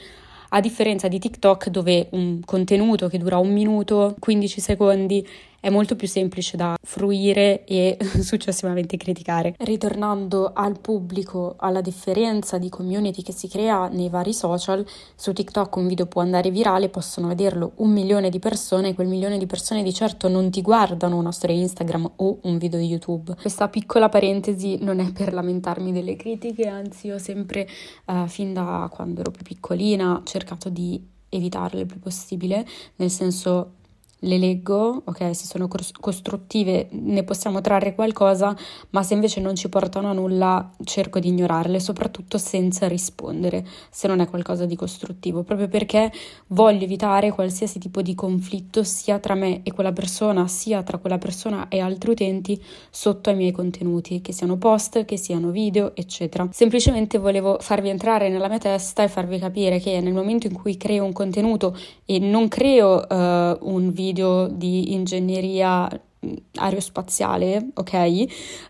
A 0.50 0.60
differenza 0.62 1.08
di 1.08 1.20
TikTok 1.20 1.70
dove 1.70 2.08
un 2.12 2.39
contenuto 2.44 3.10
che 3.10 3.20
dura 3.20 3.38
un 3.38 3.54
minuto, 3.54 4.15
15 4.18 4.60
secondi 4.60 5.27
è 5.65 5.72
molto 5.72 5.95
più 5.95 6.07
semplice 6.07 6.57
da 6.57 6.77
fruire 6.79 7.65
e 7.65 7.98
successivamente 8.22 8.98
criticare. 8.98 9.55
Ritornando 9.57 10.51
al 10.53 10.79
pubblico, 10.79 11.55
alla 11.57 11.81
differenza 11.81 12.60
di 12.60 12.69
community 12.69 13.24
che 13.24 13.31
si 13.31 13.48
crea 13.48 13.88
nei 13.88 14.10
vari 14.10 14.31
social, 14.31 14.86
su 15.15 15.34
TikTok 15.34 15.75
un 15.77 15.88
video 15.88 16.05
può 16.05 16.22
andare 16.22 16.51
virale, 16.51 16.89
possono 16.89 17.29
vederlo 17.29 17.72
un 17.77 17.91
milione 17.91 18.29
di 18.29 18.38
persone 18.38 18.93
quel 18.93 19.07
milione 19.07 19.39
di 19.39 19.48
persone 19.48 19.81
di 19.81 19.91
certo 19.91 20.27
non 20.27 20.51
ti 20.51 20.62
guardano 20.62 21.17
una 21.17 21.31
storia 21.31 21.55
Instagram 21.55 22.12
o 22.17 22.38
un 22.43 22.60
video 22.60 22.77
di 22.77 22.86
YouTube. 22.86 23.34
Questa 23.34 23.67
piccola 23.67 24.07
parentesi 24.07 24.77
non 24.81 25.00
è 25.00 25.12
per 25.13 25.34
lamentarmi 25.34 25.91
delle 25.91 26.15
critiche, 26.15 26.67
anzi 26.67 27.10
ho 27.10 27.17
sempre, 27.17 27.67
uh, 28.05 28.27
fin 28.27 28.53
da 28.53 28.88
quando 28.93 29.22
ero 29.22 29.31
più 29.31 29.41
piccolina, 29.41 30.22
cercato 30.25 30.69
di 30.69 31.03
evitarle 31.27 31.81
il 31.81 31.88
più 31.88 31.98
possibile, 31.98 32.63
nel 32.98 33.10
senso 33.10 33.72
le 34.25 34.38
leggo, 34.38 35.03
ok, 35.05 35.36
se 35.36 35.46
sono 35.46 35.67
costruttive 35.67 36.88
ne 36.91 37.24
possiamo 37.24 37.62
trarre 37.62 37.96
qualcosa, 37.96 38.55
ma 38.89 39.03
se 39.03 39.13
invece 39.13 39.39
non 39.39 39.55
ci 39.55 39.70
portano 39.70 40.10
a 40.10 40.13
nulla 40.13 40.72
cerco 40.84 41.20
di 41.20 41.29
ignorarle, 41.29 41.79
soprattutto 41.79 42.38
senza 42.38 42.88
rispondere, 42.88 43.65
se 43.89 44.08
non 44.08 44.20
è 44.20 44.27
qualcosa 44.27 44.65
di 44.65 44.75
costruttivo, 44.75 45.44
proprio 45.44 45.67
perché 45.67 46.12
voglio 46.48 46.84
evitare 46.84 47.32
qualsiasi 47.32 47.79
tipo 47.79 48.01
di 48.01 48.15
conflitto 48.15 48.84
sia 48.84 49.20
tra 49.20 49.36
me 49.36 49.62
e 49.63 49.72
quella 49.72 49.94
persona, 49.94 50.48
sia 50.48 50.84
tra 50.84 50.98
quella 50.98 51.17
persona 51.17 51.67
e 51.70 51.79
altri 51.79 52.12
utenti 52.12 52.62
sotto 52.89 53.29
ai 53.29 53.36
miei 53.36 53.51
contenuti, 53.51 54.22
che 54.22 54.34
siano 54.34 54.58
post, 54.58 55.05
che 55.05 55.17
siano 55.17 55.51
video, 55.51 55.96
eccetera. 55.96 56.48
Semplicemente 56.51 57.17
volevo 57.17 57.58
farvi 57.60 57.89
entrare 57.89 58.29
nella 58.29 58.50
mia 58.50 58.58
testa 58.58 59.03
e 59.03 59.08
farvi 59.08 59.38
capire 59.38 59.79
che 59.79 60.01
nel 60.01 60.13
momento 60.13 60.48
in 60.48 60.53
cui 60.53 60.77
creo 60.77 61.03
un 61.03 61.13
contenuto 61.13 61.77
e 62.05 62.20
non 62.20 62.48
creo 62.48 63.05
uh, 63.08 63.58
un 63.62 63.91
video 63.91 64.14
video 64.15 64.48
di 64.48 64.93
ingegneria 64.93 65.89
aerospaziale, 66.55 67.72
ok? 67.74 67.93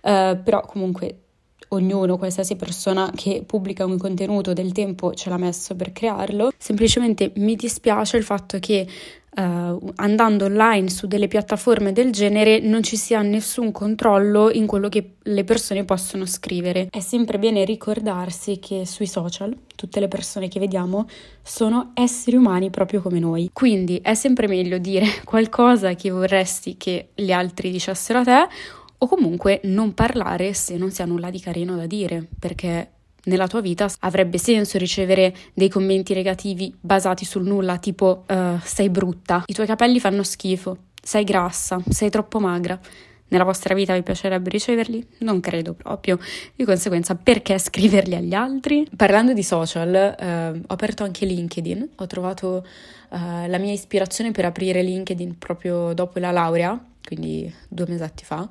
Uh, 0.01 0.43
però 0.43 0.61
comunque 0.61 1.25
ognuno, 1.69 2.17
qualsiasi 2.17 2.55
persona 2.55 3.12
che 3.15 3.43
pubblica 3.45 3.86
un 3.86 3.98
contenuto 3.98 4.53
del 4.53 4.72
tempo 4.72 5.13
ce 5.13 5.29
l'ha 5.29 5.38
messo 5.38 5.75
per 5.75 5.91
crearlo. 5.91 6.51
Semplicemente 6.57 7.31
mi 7.36 7.55
dispiace 7.55 8.17
il 8.17 8.24
fatto 8.24 8.60
che 8.60 8.88
uh, 9.36 9.91
andando 9.95 10.45
online 10.45 10.89
su 10.89 11.07
delle 11.07 11.27
piattaforme 11.27 11.91
del 11.91 12.12
genere 12.12 12.60
non 12.60 12.84
ci 12.84 12.95
sia 12.95 13.22
nessun 13.22 13.72
controllo 13.72 14.51
in 14.51 14.65
quello 14.65 14.89
che 14.89 15.15
le 15.22 15.43
persone 15.43 15.84
possono 15.86 16.25
scrivere. 16.25 16.88
È 16.89 17.00
sempre 17.00 17.38
bene 17.39 17.65
ricordarsi 17.65 18.60
che 18.60 18.86
sui 18.86 19.07
social 19.07 19.55
tutte 19.75 20.00
le 20.00 20.07
persone 20.07 20.48
che 20.48 20.60
vediamo 20.60 21.07
sono 21.41 21.91
esseri 21.93 22.38
umani 22.38 22.69
proprio 22.69 23.01
come 23.01 23.19
noi. 23.19 23.50
Quindi 23.51 24.00
è 24.01 24.13
sempre 24.13 24.48
meglio 24.48 24.77
dire 24.77 25.05
qualcosa 25.25 25.93
che 25.95 26.10
vorresti 26.10 26.77
che 26.77 27.10
gli 27.13 27.31
altri 27.31 27.72
dicessero 27.72 28.19
a 28.19 28.24
te 28.24 28.48
o 28.97 29.07
comunque 29.07 29.61
non 29.63 29.93
parlare 29.93 30.53
se 30.53 30.77
non 30.77 30.91
si 30.91 31.01
ha 31.01 31.05
nulla 31.05 31.29
di 31.29 31.39
carino 31.39 31.75
da 31.75 31.85
dire, 31.85 32.25
perché 32.39 32.89
nella 33.25 33.47
tua 33.47 33.61
vita 33.61 33.89
avrebbe 33.99 34.37
senso 34.37 34.77
ricevere 34.77 35.35
dei 35.53 35.69
commenti 35.69 36.13
negativi 36.13 36.73
basati 36.79 37.25
sul 37.25 37.43
nulla, 37.43 37.77
tipo 37.77 38.23
uh, 38.27 38.57
sei 38.63 38.89
brutta, 38.89 39.43
i 39.45 39.53
tuoi 39.53 39.67
capelli 39.67 39.99
fanno 39.99 40.23
schifo, 40.23 40.77
sei 41.01 41.23
grassa, 41.23 41.81
sei 41.89 42.09
troppo 42.09 42.39
magra. 42.39 42.79
Nella 43.27 43.43
vostra 43.43 43.73
vita 43.73 43.95
vi 43.95 44.03
piacerebbe 44.03 44.51
riceverli? 44.51 45.05
Non 45.19 45.39
credo 45.39 45.73
proprio. 45.73 46.19
Di 46.55 46.63
conseguenza, 46.63 47.15
perché 47.15 47.57
scriverli 47.57 48.13
agli 48.13 48.35
altri? 48.35 48.87
Parlando 48.95 49.33
di 49.33 49.41
social, 49.41 49.95
eh, 49.95 50.49
ho 50.49 50.73
aperto 50.73 51.03
anche 51.03 51.25
LinkedIn. 51.25 51.89
Ho 51.95 52.05
trovato 52.05 52.63
eh, 53.09 53.47
la 53.47 53.57
mia 53.57 53.73
ispirazione 53.73 54.29
per 54.29 54.45
aprire 54.45 54.83
LinkedIn 54.83 55.39
proprio 55.39 55.93
dopo 55.93 56.19
la 56.19 56.29
laurea, 56.29 56.79
quindi 57.03 57.51
due 57.67 57.87
mesetti 57.89 58.23
fa 58.23 58.47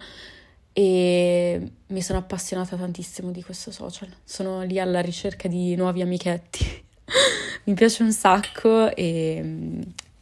e 0.77 1.71
mi 1.87 2.03
sono 2.03 2.19
appassionata 2.19 2.77
tantissimo 2.77 3.31
di 3.31 3.43
questo 3.43 3.71
social. 3.71 4.09
Sono 4.25 4.63
lì 4.63 4.81
alla 4.81 5.01
ricerca 5.01 5.47
di 5.47 5.77
nuovi 5.77 6.03
amichetti. 6.03 6.83
mi 7.65 7.75
piace 7.75 8.03
un 8.03 8.13
sacco 8.13 8.93
e 8.95 9.41
mm, 9.41 9.81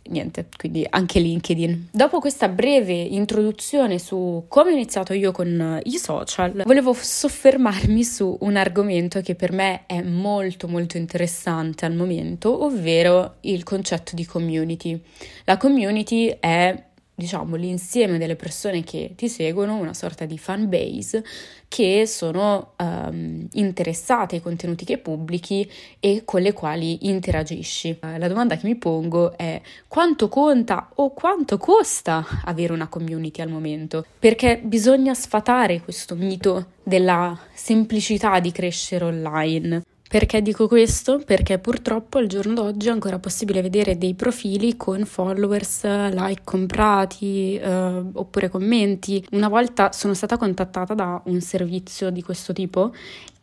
niente, 0.08 0.46
quindi 0.54 0.86
anche 0.88 1.20
LinkedIn. 1.20 1.88
Dopo 1.90 2.20
questa 2.20 2.48
breve 2.48 2.92
introduzione 2.92 3.98
su 3.98 4.44
come 4.46 4.70
ho 4.70 4.74
iniziato 4.74 5.14
io 5.14 5.32
con 5.32 5.80
i 5.84 5.96
social, 5.96 6.62
volevo 6.66 6.92
soffermarmi 6.92 8.04
su 8.04 8.36
un 8.40 8.56
argomento 8.56 9.22
che 9.22 9.34
per 9.34 9.52
me 9.52 9.86
è 9.86 10.02
molto 10.02 10.68
molto 10.68 10.98
interessante 10.98 11.86
al 11.86 11.94
momento, 11.94 12.62
ovvero 12.62 13.36
il 13.40 13.62
concetto 13.62 14.14
di 14.14 14.26
community. 14.26 15.02
La 15.44 15.56
community 15.56 16.36
è 16.38 16.90
diciamo, 17.14 17.56
l'insieme 17.56 18.18
delle 18.18 18.36
persone 18.36 18.82
che 18.82 19.12
ti 19.16 19.28
seguono, 19.28 19.76
una 19.76 19.94
sorta 19.94 20.24
di 20.24 20.38
fan 20.38 20.68
base, 20.68 21.24
che 21.68 22.06
sono 22.06 22.72
um, 22.78 23.46
interessate 23.52 24.36
ai 24.36 24.42
contenuti 24.42 24.84
che 24.84 24.98
pubblichi 24.98 25.70
e 26.00 26.22
con 26.24 26.42
le 26.42 26.52
quali 26.52 27.08
interagisci. 27.08 27.98
La 28.00 28.28
domanda 28.28 28.56
che 28.56 28.66
mi 28.66 28.76
pongo 28.76 29.36
è 29.36 29.60
quanto 29.88 30.28
conta 30.28 30.90
o 30.96 31.12
quanto 31.12 31.58
costa 31.58 32.26
avere 32.44 32.72
una 32.72 32.88
community 32.88 33.40
al 33.40 33.48
momento? 33.48 34.04
Perché 34.18 34.60
bisogna 34.62 35.14
sfatare 35.14 35.80
questo 35.80 36.14
mito 36.14 36.72
della 36.82 37.38
semplicità 37.54 38.38
di 38.40 38.52
crescere 38.52 39.04
online. 39.04 39.82
Perché 40.12 40.42
dico 40.42 40.68
questo? 40.68 41.22
Perché 41.24 41.58
purtroppo 41.58 42.18
al 42.18 42.26
giorno 42.26 42.52
d'oggi 42.52 42.88
è 42.88 42.90
ancora 42.90 43.18
possibile 43.18 43.62
vedere 43.62 43.96
dei 43.96 44.12
profili 44.12 44.76
con 44.76 45.06
followers, 45.06 45.84
like 46.10 46.42
comprati 46.44 47.56
eh, 47.56 48.02
oppure 48.12 48.50
commenti. 48.50 49.26
Una 49.30 49.48
volta 49.48 49.90
sono 49.92 50.12
stata 50.12 50.36
contattata 50.36 50.92
da 50.92 51.22
un 51.24 51.40
servizio 51.40 52.10
di 52.10 52.22
questo 52.22 52.52
tipo 52.52 52.92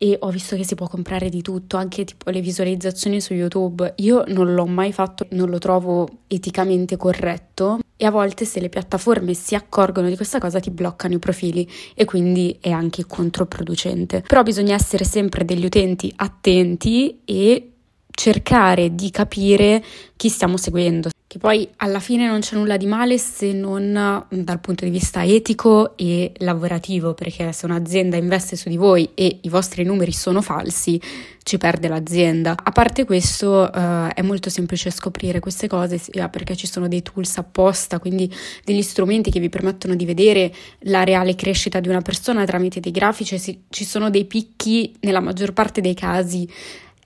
e 0.02 0.16
ho 0.18 0.30
visto 0.30 0.56
che 0.56 0.64
si 0.64 0.74
può 0.74 0.88
comprare 0.88 1.28
di 1.28 1.42
tutto, 1.42 1.76
anche 1.76 2.04
tipo 2.04 2.30
le 2.30 2.40
visualizzazioni 2.40 3.20
su 3.20 3.34
YouTube. 3.34 3.92
Io 3.96 4.24
non 4.28 4.54
l'ho 4.54 4.64
mai 4.64 4.94
fatto, 4.94 5.26
non 5.32 5.50
lo 5.50 5.58
trovo 5.58 6.08
eticamente 6.26 6.96
corretto 6.96 7.80
e 7.98 8.06
a 8.06 8.10
volte 8.10 8.46
se 8.46 8.60
le 8.60 8.70
piattaforme 8.70 9.34
si 9.34 9.54
accorgono 9.54 10.08
di 10.08 10.16
questa 10.16 10.38
cosa 10.38 10.58
ti 10.58 10.70
bloccano 10.70 11.16
i 11.16 11.18
profili 11.18 11.70
e 11.94 12.06
quindi 12.06 12.56
è 12.62 12.70
anche 12.70 13.04
controproducente. 13.04 14.24
Però 14.26 14.42
bisogna 14.42 14.74
essere 14.74 15.04
sempre 15.04 15.44
degli 15.44 15.66
utenti 15.66 16.10
attenti 16.16 17.20
e 17.26 17.72
cercare 18.10 18.94
di 18.94 19.10
capire 19.10 19.84
chi 20.16 20.30
stiamo 20.30 20.56
seguendo 20.56 21.10
che 21.30 21.38
poi 21.38 21.68
alla 21.76 22.00
fine 22.00 22.26
non 22.26 22.40
c'è 22.40 22.56
nulla 22.56 22.76
di 22.76 22.86
male 22.86 23.16
se 23.16 23.52
non 23.52 24.26
dal 24.28 24.58
punto 24.58 24.84
di 24.84 24.90
vista 24.90 25.24
etico 25.24 25.96
e 25.96 26.32
lavorativo, 26.38 27.14
perché 27.14 27.52
se 27.52 27.66
un'azienda 27.66 28.16
investe 28.16 28.56
su 28.56 28.68
di 28.68 28.76
voi 28.76 29.10
e 29.14 29.38
i 29.42 29.48
vostri 29.48 29.84
numeri 29.84 30.10
sono 30.10 30.42
falsi, 30.42 31.00
ci 31.44 31.56
perde 31.56 31.86
l'azienda. 31.86 32.56
A 32.60 32.72
parte 32.72 33.04
questo, 33.04 33.70
uh, 33.72 34.08
è 34.08 34.22
molto 34.22 34.50
semplice 34.50 34.90
scoprire 34.90 35.38
queste 35.38 35.68
cose 35.68 35.98
sia 35.98 36.28
perché 36.28 36.56
ci 36.56 36.66
sono 36.66 36.88
dei 36.88 37.02
tools 37.02 37.38
apposta, 37.38 38.00
quindi 38.00 38.28
degli 38.64 38.82
strumenti 38.82 39.30
che 39.30 39.38
vi 39.38 39.48
permettono 39.48 39.94
di 39.94 40.04
vedere 40.04 40.52
la 40.80 41.04
reale 41.04 41.36
crescita 41.36 41.78
di 41.78 41.88
una 41.88 42.02
persona 42.02 42.44
tramite 42.44 42.80
dei 42.80 42.90
grafici. 42.90 43.38
Ci 43.68 43.84
sono 43.84 44.10
dei 44.10 44.24
picchi 44.24 44.96
nella 45.02 45.20
maggior 45.20 45.52
parte 45.52 45.80
dei 45.80 45.94
casi 45.94 46.48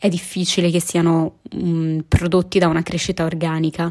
è 0.04 0.08
difficile 0.10 0.70
che 0.70 0.82
siano 0.82 1.38
um, 1.52 2.04
prodotti 2.06 2.58
da 2.58 2.68
una 2.68 2.82
crescita 2.82 3.24
organica, 3.24 3.90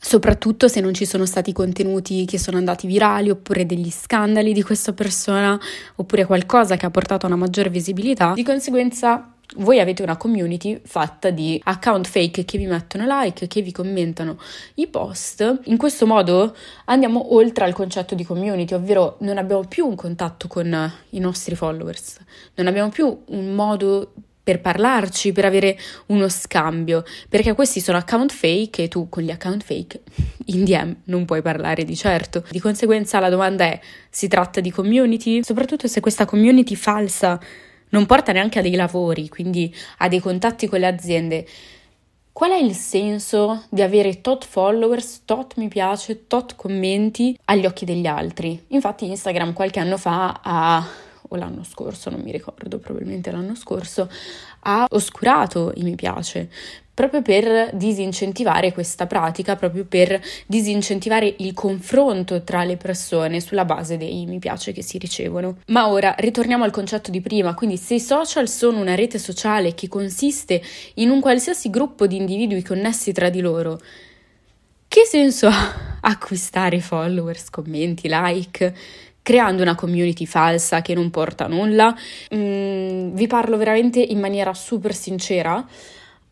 soprattutto 0.00 0.68
se 0.68 0.80
non 0.80 0.94
ci 0.94 1.04
sono 1.04 1.26
stati 1.26 1.52
contenuti 1.52 2.24
che 2.24 2.38
sono 2.38 2.56
andati 2.56 2.86
virali 2.86 3.28
oppure 3.28 3.66
degli 3.66 3.90
scandali 3.90 4.54
di 4.54 4.62
questa 4.62 4.94
persona 4.94 5.60
oppure 5.96 6.24
qualcosa 6.24 6.78
che 6.78 6.86
ha 6.86 6.90
portato 6.90 7.26
a 7.26 7.28
una 7.28 7.36
maggiore 7.36 7.68
visibilità. 7.68 8.32
Di 8.32 8.42
conseguenza 8.42 9.34
voi 9.56 9.80
avete 9.80 10.02
una 10.02 10.16
community 10.16 10.80
fatta 10.82 11.28
di 11.28 11.60
account 11.62 12.06
fake 12.08 12.46
che 12.46 12.56
vi 12.56 12.64
mettono 12.64 13.04
like, 13.06 13.46
che 13.46 13.60
vi 13.60 13.70
commentano 13.70 14.38
i 14.76 14.86
post. 14.86 15.60
In 15.64 15.76
questo 15.76 16.06
modo 16.06 16.56
andiamo 16.86 17.34
oltre 17.34 17.66
al 17.66 17.74
concetto 17.74 18.14
di 18.14 18.24
community, 18.24 18.72
ovvero 18.72 19.18
non 19.20 19.36
abbiamo 19.36 19.64
più 19.64 19.86
un 19.86 19.94
contatto 19.94 20.48
con 20.48 20.90
i 21.10 21.18
nostri 21.18 21.54
followers, 21.54 22.16
non 22.54 22.66
abbiamo 22.66 22.88
più 22.88 23.24
un 23.26 23.54
modo 23.54 24.14
per 24.50 24.60
parlarci, 24.60 25.30
per 25.30 25.44
avere 25.44 25.78
uno 26.06 26.28
scambio, 26.28 27.04
perché 27.28 27.54
questi 27.54 27.78
sono 27.80 27.98
account 27.98 28.32
fake 28.32 28.82
e 28.82 28.88
tu 28.88 29.08
con 29.08 29.22
gli 29.22 29.30
account 29.30 29.62
fake 29.62 30.00
in 30.46 30.64
DM 30.64 30.96
non 31.04 31.24
puoi 31.24 31.40
parlare 31.40 31.84
di 31.84 31.94
certo. 31.94 32.44
Di 32.50 32.58
conseguenza 32.58 33.20
la 33.20 33.28
domanda 33.28 33.64
è, 33.64 33.78
si 34.08 34.26
tratta 34.26 34.60
di 34.60 34.72
community? 34.72 35.44
Soprattutto 35.44 35.86
se 35.86 36.00
questa 36.00 36.24
community 36.24 36.74
falsa 36.74 37.38
non 37.90 38.06
porta 38.06 38.32
neanche 38.32 38.58
a 38.58 38.62
dei 38.62 38.74
lavori, 38.74 39.28
quindi 39.28 39.72
a 39.98 40.08
dei 40.08 40.20
contatti 40.20 40.66
con 40.66 40.80
le 40.80 40.86
aziende 40.86 41.46
Qual 42.32 42.52
è 42.52 42.56
il 42.56 42.74
senso 42.74 43.64
di 43.68 43.82
avere 43.82 44.20
tot 44.20 44.46
followers, 44.46 45.24
tot 45.24 45.56
mi 45.56 45.68
piace, 45.68 46.26
tot 46.26 46.54
commenti 46.54 47.36
agli 47.46 47.66
occhi 47.66 47.84
degli 47.84 48.06
altri? 48.06 48.64
Infatti 48.68 49.06
Instagram 49.06 49.52
qualche 49.52 49.80
anno 49.80 49.98
fa 49.98 50.40
ha 50.42 50.86
o 51.32 51.36
l'anno 51.36 51.64
scorso, 51.64 52.10
non 52.10 52.20
mi 52.20 52.32
ricordo, 52.32 52.78
probabilmente 52.78 53.30
l'anno 53.30 53.54
scorso, 53.54 54.08
ha 54.60 54.86
oscurato 54.88 55.72
i 55.76 55.82
mi 55.82 55.94
piace 55.94 56.48
proprio 57.00 57.22
per 57.22 57.70
disincentivare 57.72 58.74
questa 58.74 59.06
pratica, 59.06 59.56
proprio 59.56 59.86
per 59.86 60.20
disincentivare 60.46 61.34
il 61.38 61.54
confronto 61.54 62.42
tra 62.42 62.62
le 62.64 62.76
persone 62.76 63.40
sulla 63.40 63.64
base 63.64 63.96
dei 63.96 64.26
mi 64.26 64.38
piace 64.38 64.72
che 64.72 64.82
si 64.82 64.98
ricevono. 64.98 65.60
Ma 65.68 65.88
ora 65.88 66.14
ritorniamo 66.18 66.62
al 66.62 66.70
concetto 66.70 67.10
di 67.10 67.22
prima, 67.22 67.54
quindi 67.54 67.78
se 67.78 67.94
i 67.94 68.00
social 68.00 68.48
sono 68.48 68.80
una 68.80 68.94
rete 68.94 69.18
sociale 69.18 69.72
che 69.72 69.88
consiste 69.88 70.60
in 70.96 71.08
un 71.08 71.20
qualsiasi 71.20 71.70
gruppo 71.70 72.06
di 72.06 72.16
individui 72.16 72.62
connessi 72.62 73.12
tra 73.12 73.30
di 73.30 73.40
loro, 73.40 73.80
che 74.86 75.04
senso 75.06 75.46
ha 75.46 75.98
acquistare 76.02 76.80
followers, 76.80 77.48
commenti, 77.48 78.08
like? 78.10 78.74
Creando 79.22 79.62
una 79.62 79.74
community 79.74 80.26
falsa 80.26 80.82
che 80.82 80.94
non 80.94 81.10
porta 81.10 81.44
a 81.44 81.48
nulla. 81.48 81.94
Mm, 82.34 83.14
vi 83.14 83.26
parlo 83.26 83.56
veramente 83.56 84.00
in 84.00 84.18
maniera 84.18 84.54
super 84.54 84.94
sincera. 84.94 85.64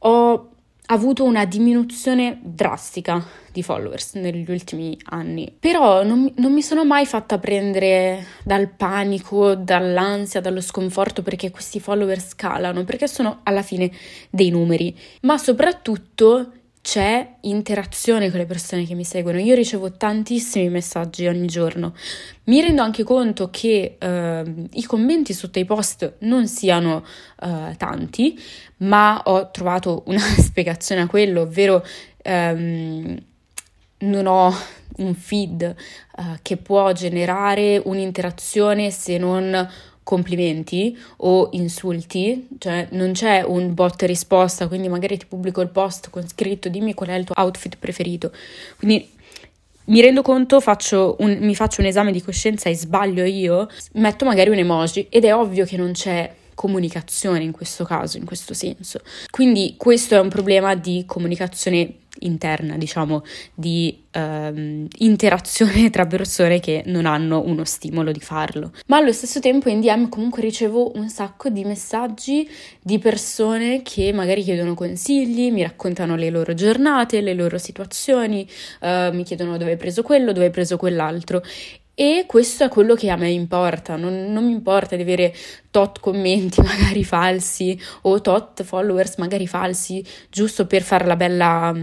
Ho 0.00 0.48
avuto 0.90 1.24
una 1.24 1.44
diminuzione 1.44 2.38
drastica 2.42 3.22
di 3.52 3.62
followers 3.62 4.14
negli 4.14 4.50
ultimi 4.50 4.96
anni, 5.06 5.54
però 5.58 6.02
non, 6.02 6.32
non, 6.36 6.52
mi 6.52 6.62
sono 6.62 6.84
mai 6.84 7.04
fatta 7.04 7.38
prendere 7.38 8.24
dal 8.42 8.70
panico, 8.70 9.54
dall'ansia, 9.54 10.40
dallo 10.40 10.60
sconforto 10.60 11.22
perché 11.22 11.50
questi 11.50 11.80
follower 11.80 12.20
scalano, 12.20 12.84
perché 12.84 13.06
sono 13.06 13.40
alla 13.42 13.62
fine 13.62 13.90
dei 14.30 14.50
numeri, 14.50 14.96
ma 15.22 15.36
soprattutto 15.36 16.52
c'è 16.80 17.34
interazione 17.42 18.30
con 18.30 18.38
le 18.38 18.46
persone 18.46 18.84
che 18.84 18.94
mi 18.94 19.04
seguono. 19.04 19.38
Io 19.38 19.54
ricevo 19.54 19.92
tantissimi 19.92 20.68
messaggi 20.68 21.26
ogni 21.26 21.46
giorno. 21.46 21.94
Mi 22.44 22.60
rendo 22.60 22.82
anche 22.82 23.04
conto 23.04 23.50
che 23.50 23.96
eh, 23.98 24.54
i 24.72 24.84
commenti 24.84 25.32
sotto 25.32 25.58
i 25.58 25.64
post 25.64 26.14
non 26.20 26.46
siano 26.46 27.04
eh, 27.40 27.74
tanti, 27.76 28.40
ma 28.78 29.20
ho 29.24 29.50
trovato 29.50 30.02
una 30.06 30.20
spiegazione 30.38 31.02
a 31.02 31.06
quello, 31.06 31.42
ovvero 31.42 31.84
ehm, 32.22 33.22
non 33.98 34.26
ho 34.26 34.54
un 34.98 35.14
feed 35.14 35.74
uh, 36.16 36.22
che 36.42 36.56
può 36.56 36.92
generare 36.92 37.80
un'interazione 37.84 38.90
se 38.90 39.18
non 39.18 39.68
complimenti 40.08 40.96
o 41.18 41.50
insulti, 41.52 42.48
cioè 42.56 42.88
non 42.92 43.12
c'è 43.12 43.42
un 43.46 43.74
bot 43.74 44.00
risposta, 44.04 44.66
quindi 44.66 44.88
magari 44.88 45.18
ti 45.18 45.26
pubblico 45.26 45.60
il 45.60 45.68
post 45.68 46.08
con 46.08 46.26
scritto 46.26 46.70
dimmi 46.70 46.94
qual 46.94 47.10
è 47.10 47.14
il 47.14 47.26
tuo 47.26 47.34
outfit 47.36 47.76
preferito. 47.78 48.32
Quindi 48.78 49.06
mi 49.84 50.00
rendo 50.00 50.22
conto, 50.22 50.60
faccio 50.60 51.16
un, 51.18 51.36
mi 51.40 51.54
faccio 51.54 51.82
un 51.82 51.88
esame 51.88 52.10
di 52.10 52.22
coscienza 52.22 52.70
e 52.70 52.74
sbaglio 52.74 53.22
io, 53.22 53.68
metto 53.92 54.24
magari 54.24 54.48
un 54.48 54.56
emoji 54.56 55.08
ed 55.10 55.26
è 55.26 55.34
ovvio 55.34 55.66
che 55.66 55.76
non 55.76 55.92
c'è 55.92 56.32
comunicazione 56.54 57.42
in 57.42 57.52
questo 57.52 57.84
caso, 57.84 58.16
in 58.16 58.24
questo 58.24 58.54
senso. 58.54 59.00
Quindi 59.28 59.74
questo 59.76 60.14
è 60.14 60.20
un 60.20 60.30
problema 60.30 60.74
di 60.74 61.04
comunicazione 61.06 61.92
interna, 62.20 62.76
diciamo, 62.76 63.22
di 63.54 64.04
ehm, 64.10 64.86
interazione 64.98 65.90
tra 65.90 66.06
persone 66.06 66.60
che 66.60 66.82
non 66.86 67.06
hanno 67.06 67.42
uno 67.44 67.64
stimolo 67.64 68.12
di 68.12 68.20
farlo. 68.20 68.72
Ma 68.86 68.96
allo 68.96 69.12
stesso 69.12 69.40
tempo 69.40 69.68
in 69.68 69.80
DM 69.80 70.08
comunque 70.08 70.42
ricevo 70.42 70.96
un 70.96 71.08
sacco 71.08 71.48
di 71.48 71.64
messaggi 71.64 72.48
di 72.80 72.98
persone 72.98 73.82
che 73.82 74.12
magari 74.12 74.42
chiedono 74.42 74.74
consigli, 74.74 75.50
mi 75.52 75.62
raccontano 75.62 76.16
le 76.16 76.30
loro 76.30 76.54
giornate, 76.54 77.20
le 77.20 77.34
loro 77.34 77.58
situazioni, 77.58 78.48
eh, 78.80 79.10
mi 79.12 79.24
chiedono 79.24 79.56
dove 79.56 79.72
hai 79.72 79.76
preso 79.76 80.02
quello, 80.02 80.32
dove 80.32 80.46
hai 80.46 80.52
preso 80.52 80.76
quell'altro? 80.76 81.42
E 82.00 82.26
questo 82.28 82.62
è 82.62 82.68
quello 82.68 82.94
che 82.94 83.10
a 83.10 83.16
me 83.16 83.28
importa, 83.28 83.96
non, 83.96 84.30
non, 84.30 84.44
mi 84.46 84.52
importa 84.52 84.94
di 84.94 85.02
avere 85.02 85.34
tot 85.68 85.98
commenti 85.98 86.60
magari 86.62 87.02
falsi 87.02 87.76
o 88.02 88.20
tot 88.20 88.62
followers 88.62 89.16
magari 89.16 89.48
falsi, 89.48 90.04
giusto 90.30 90.68
per 90.68 90.82
fare 90.82 91.06
la 91.06 91.16
bella 91.16 91.74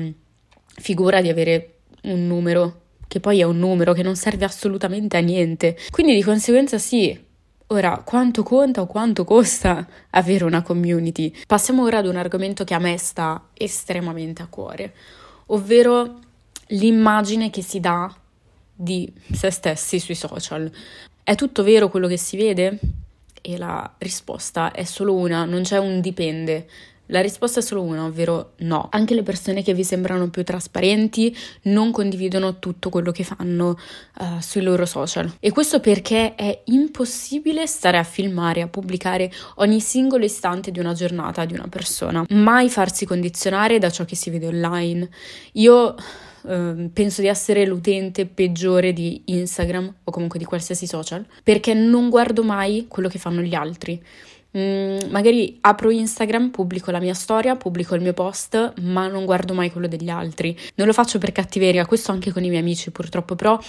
figura 0.80 1.22
di 1.22 1.30
avere 1.30 1.76
un 2.04 2.28
numero, 2.28 2.82
che 3.08 3.20
poi 3.20 3.40
è 3.40 3.44
un 3.44 3.58
numero 3.58 3.94
che 3.94 4.04
non 4.04 4.16
serve 4.16 4.46
assolutamente 4.46 5.18
a 5.18 5.22
niente. 5.22 5.78
Quindi 5.90 6.14
di 6.14 6.24
conseguenza 6.24 6.78
sì. 6.78 7.24
Ora, 7.68 8.04
quanto 8.06 8.44
conta 8.44 8.82
o 8.82 8.86
quanto 8.86 9.24
costa 9.24 9.88
avere 10.12 10.44
una 10.44 10.62
community? 10.62 11.34
Passiamo 11.48 11.84
ora 11.84 11.98
ad 11.98 12.06
un 12.06 12.16
argomento 12.16 12.64
che 12.64 12.76
a 12.76 12.80
me 12.80 12.98
sta 12.98 13.50
estremamente 13.54 14.44
a 14.44 14.48
cuore, 14.48 14.94
ovvero 15.48 16.20
l'immagine 16.68 17.50
che 17.50 17.64
si 17.64 17.80
dà 17.80 18.14
di 18.76 19.12
se 19.32 19.50
stessi 19.50 20.00
sui 20.00 20.16
social. 20.16 20.72
È 21.24 21.34
tutto 21.34 21.64
vero 21.64 21.90
quello 21.90 22.08
che 22.08 22.18
si 22.18 22.38
vede? 22.38 22.80
E 23.42 23.58
la 23.58 23.96
risposta 24.00 24.72
è 24.72 24.84
solo 24.84 25.16
una, 25.16 25.46
non 25.46 25.64
c'è 25.64 25.80
un 25.80 26.02
dipende. 26.02 26.68
La 27.08 27.22
risposta 27.22 27.60
è 27.60 27.64
solo 27.64 27.82
una, 27.82 28.06
ovvero 28.06 28.54
no. 28.60 28.88
Anche 28.92 29.14
le 29.14 29.24
persone 29.24 29.64
che 29.64 29.74
vi 29.74 29.84
sembrano 29.84 30.30
più 30.30 30.44
trasparenti 30.44 31.36
non 31.64 31.92
condividono 31.92 32.60
tutto 32.60 32.90
quello 32.90 33.12
che 33.12 33.24
fanno 33.24 33.78
uh, 34.20 34.40
sui 34.40 34.62
loro 34.62 34.86
social. 34.86 35.36
E 35.40 35.52
questo 35.52 35.80
perché 35.80 36.36
è 36.36 36.62
impossibile 36.66 37.68
stare 37.68 37.98
a 37.98 38.04
filmare, 38.04 38.62
a 38.62 38.68
pubblicare 38.68 39.32
ogni 39.56 39.80
singolo 39.80 40.26
istante 40.26 40.72
di 40.72 40.80
una 40.80 40.94
giornata 40.94 41.46
di 41.46 41.54
una 41.54 41.68
persona. 41.70 42.26
Mai 42.30 42.70
farsi 42.70 43.06
condizionare 43.06 43.78
da 43.78 43.90
ciò 43.90 44.06
che 44.06 44.16
si 44.16 44.30
vede 44.30 44.48
online. 44.48 45.10
Io 45.54 45.96
Ehm, 46.48 46.90
penso 46.94 47.22
di 47.22 47.28
essere 47.28 47.66
l'utente 47.66 48.26
peggiore 48.26 48.94
di 48.94 49.22
Instagram 49.26 49.94
o 50.04 50.12
comunque 50.12 50.40
di 50.40 50.46
qualsiasi 50.46 50.86
social 50.86 51.26
perché 51.44 51.74
non 51.74 52.10
guardo 52.10 52.44
mai 52.44 52.86
quello 52.88 53.10
che 53.10 53.20
fanno 53.20 53.42
gli 53.42 53.56
altri. 53.56 54.02
Mm, 54.58 55.10
magari 55.10 55.58
apro 55.62 55.90
Instagram, 55.90 56.50
pubblico 56.50 56.90
la 56.90 57.00
mia 57.00 57.14
storia, 57.14 57.56
pubblico 57.56 57.94
il 57.96 58.02
mio 58.02 58.14
post, 58.14 58.74
ma 58.82 59.08
non 59.08 59.26
guardo 59.26 59.54
mai 59.54 59.72
quello 59.72 59.88
degli 59.88 60.10
altri. 60.10 60.58
Non 60.76 60.88
lo 60.88 60.94
faccio 60.94 61.18
per 61.18 61.32
cattiveria, 61.32 61.86
questo 61.86 62.12
anche 62.12 62.32
con 62.32 62.44
i 62.44 62.50
miei 62.50 62.62
amici 62.62 62.92
purtroppo, 62.92 63.36
però 63.36 63.60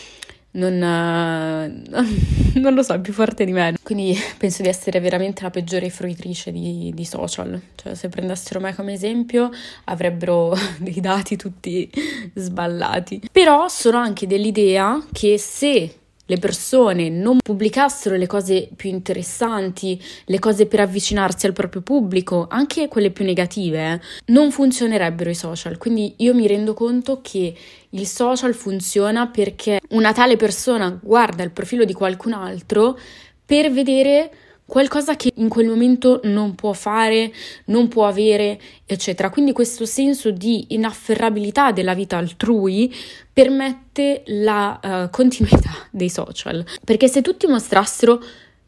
non, 0.53 0.79
non, 2.55 2.75
lo 2.75 2.83
so, 2.83 2.95
è 2.95 3.01
più 3.01 3.13
forte 3.13 3.45
di 3.45 3.53
me. 3.53 3.77
Quindi 3.83 4.17
penso 4.39 4.63
di 4.63 4.69
essere 4.69 5.01
veramente 5.01 5.43
la 5.43 5.51
peggiore 5.51 5.91
fruitrice 5.91 6.53
di, 6.53 6.93
di, 6.95 7.05
social. 7.05 7.61
Cioè, 7.75 7.95
se 7.95 8.09
prendessero 8.09 8.61
me 8.61 8.75
come 8.75 8.93
esempio, 8.93 9.51
avrebbero 9.85 10.55
dei 10.79 11.01
dati 11.01 11.37
tutti 11.37 11.91
sballati. 12.35 13.23
Però 13.31 13.69
sono 13.69 13.99
anche 13.99 14.27
dell'idea 14.27 15.05
che 15.13 15.37
se 15.39 15.95
le 16.27 16.39
persone 16.39 17.09
non 17.09 17.39
pubblicassero 17.43 18.17
le 18.17 18.27
cose 18.27 18.69
più 18.75 18.91
interessanti, 18.91 20.01
le 20.27 20.39
cose 20.39 20.67
per 20.67 20.81
avvicinarsi 20.81 21.47
al 21.47 21.53
proprio 21.53 21.83
pubblico, 21.83 22.47
anche 22.51 22.89
quelle 22.89 23.11
più 23.11 23.25
negative, 23.25 23.93
eh, 23.93 24.01
non 24.27 24.51
funzionerebbero 24.51 25.31
i 25.31 25.35
social. 25.35 25.79
Quindi 25.79 26.15
io 26.19 26.35
mi 26.35 26.47
rendo 26.47 26.75
conto 26.75 27.21
che 27.23 27.55
il 27.91 28.07
social 28.07 28.55
funziona 28.55 29.29
perché 29.29 29.81
una 29.91 30.13
tale 30.13 30.37
persona 30.37 30.99
guarda 31.01 31.43
il 31.43 31.51
profilo 31.51 31.85
di 31.85 31.93
qualcun 31.93 32.33
altro 32.33 32.99
per 33.45 33.71
vedere 33.71 34.31
qualcosa 34.67 35.15
che 35.15 35.31
in 35.37 35.49
quel 35.49 35.69
momento 35.69 36.21
non 36.25 36.57
può 36.57 36.73
fare, 36.73 37.33
non 37.67 37.87
può 37.89 38.07
avere, 38.07 38.61
eccetera. 38.85 39.31
Quindi 39.31 39.53
questo 39.53 39.87
senso 39.87 40.33
di 40.33 40.67
inafferrabilità 40.71 41.71
della 41.71 41.95
vita 41.95 42.17
altrui 42.17 42.93
permette 43.37 44.23
la 44.29 44.81
uh, 44.83 45.11
continuità 45.11 45.71
dei 45.91 46.09
social. 46.09 46.65
Perché 46.83 47.07
se 47.07 47.21
tutti 47.21 47.47
mostrassero 47.47 48.19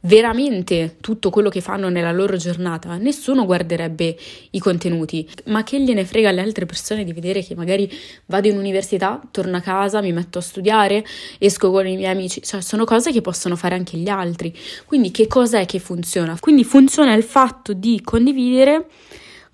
veramente 0.00 0.96
tutto 1.00 1.30
quello 1.30 1.48
che 1.48 1.62
fanno 1.62 1.88
nella 1.88 2.12
loro 2.12 2.36
giornata, 2.36 2.98
nessuno 2.98 3.46
guarderebbe 3.46 4.14
i 4.50 4.58
contenuti, 4.58 5.26
ma 5.46 5.62
che 5.62 5.80
gliene 5.80 6.04
frega 6.04 6.28
alle 6.28 6.42
altre 6.42 6.66
persone 6.66 7.04
di 7.04 7.14
vedere 7.14 7.42
che 7.42 7.54
magari 7.54 7.90
vado 8.26 8.48
in 8.48 8.58
università, 8.58 9.18
torno 9.30 9.56
a 9.56 9.60
casa, 9.60 10.02
mi 10.02 10.12
metto 10.12 10.36
a 10.36 10.42
studiare, 10.42 11.02
esco 11.38 11.70
con 11.70 11.86
i 11.86 11.96
miei 11.96 12.12
amici, 12.12 12.42
cioè 12.42 12.60
sono 12.60 12.84
cose 12.84 13.10
che 13.10 13.22
possono 13.22 13.56
fare 13.56 13.74
anche 13.74 13.96
gli 13.96 14.10
altri. 14.10 14.54
Quindi 14.84 15.10
che 15.10 15.26
cosa 15.28 15.60
è 15.60 15.64
che 15.64 15.78
funziona? 15.78 16.36
Quindi 16.38 16.62
funziona 16.62 17.14
il 17.14 17.22
fatto 17.22 17.72
di 17.72 18.02
condividere 18.04 18.84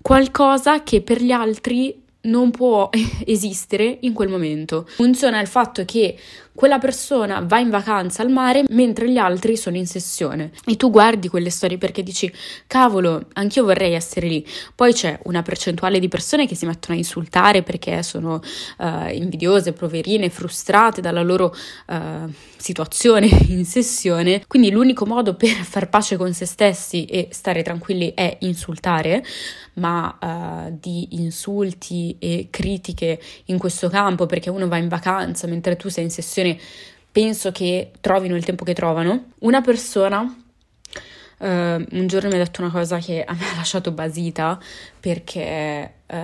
qualcosa 0.01 0.83
che 0.83 0.99
per 0.99 1.21
gli 1.21 1.31
altri 1.31 2.03
non 2.25 2.51
può 2.51 2.89
esistere 3.25 3.97
in 4.01 4.13
quel 4.13 4.29
momento. 4.29 4.85
Funziona 4.87 5.41
il 5.41 5.47
fatto 5.47 5.83
che 5.85 6.17
quella 6.55 6.79
persona 6.79 7.41
va 7.41 7.59
in 7.59 7.69
vacanza 7.69 8.23
al 8.23 8.29
mare 8.29 8.63
mentre 8.69 9.11
gli 9.11 9.17
altri 9.17 9.57
sono 9.57 9.75
in 9.75 9.85
sessione 9.85 10.51
e 10.65 10.77
tu 10.77 10.89
guardi 10.89 11.27
quelle 11.27 11.49
storie 11.49 11.77
perché 11.77 12.01
dici 12.01 12.31
cavolo, 12.65 13.25
anch'io 13.33 13.65
vorrei 13.65 13.93
essere 13.93 14.27
lì. 14.27 14.47
Poi 14.73 14.93
c'è 14.93 15.19
una 15.23 15.41
percentuale 15.41 15.99
di 15.99 16.07
persone 16.07 16.47
che 16.47 16.55
si 16.55 16.65
mettono 16.65 16.95
a 16.95 16.97
insultare 16.97 17.61
perché 17.61 18.01
sono 18.03 18.41
uh, 18.77 18.85
invidiose, 19.11 19.73
poverine, 19.73 20.29
frustrate 20.29 21.01
dalla 21.01 21.23
loro 21.23 21.53
uh, 21.87 22.31
situazione 22.55 23.27
in 23.49 23.65
sessione. 23.65 24.45
Quindi 24.47 24.71
l'unico 24.71 25.05
modo 25.05 25.35
per 25.35 25.49
far 25.49 25.89
pace 25.89 26.15
con 26.15 26.33
se 26.33 26.45
stessi 26.45 27.03
e 27.05 27.27
stare 27.31 27.63
tranquilli 27.63 28.13
è 28.15 28.37
insultare, 28.41 29.25
ma 29.73 30.17
uh, 30.21 30.77
di 30.79 31.17
insulti 31.21 32.14
e 32.19 32.47
critiche 32.49 33.19
in 33.45 33.57
questo 33.57 33.89
campo 33.89 34.25
perché 34.25 34.49
uno 34.49 34.67
va 34.67 34.77
in 34.77 34.87
vacanza 34.87 35.47
mentre 35.47 35.75
tu 35.75 35.89
sei 35.89 36.05
in 36.05 36.11
sessione, 36.11 36.57
penso 37.11 37.51
che 37.51 37.91
trovino 38.01 38.35
il 38.35 38.45
tempo 38.45 38.63
che 38.63 38.73
trovano. 38.73 39.31
Una 39.39 39.61
persona 39.61 40.39
Uh, 41.37 41.83
un 41.91 42.07
giorno 42.07 42.29
mi 42.29 42.35
ha 42.35 42.37
detto 42.37 42.61
una 42.61 42.71
cosa 42.71 42.97
che 42.97 43.21
a 43.21 43.33
me 43.33 43.49
ha 43.51 43.55
lasciato 43.57 43.91
basita 43.91 44.57
perché, 44.97 45.91
uh, 46.07 46.15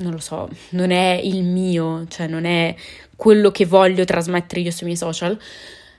non 0.00 0.12
lo 0.12 0.20
so, 0.20 0.48
non 0.70 0.92
è 0.92 1.20
il 1.20 1.42
mio, 1.42 2.06
cioè 2.06 2.28
non 2.28 2.44
è 2.44 2.72
quello 3.16 3.50
che 3.50 3.66
voglio 3.66 4.04
trasmettere 4.04 4.60
io 4.60 4.70
sui 4.70 4.86
miei 4.86 4.96
social. 4.96 5.36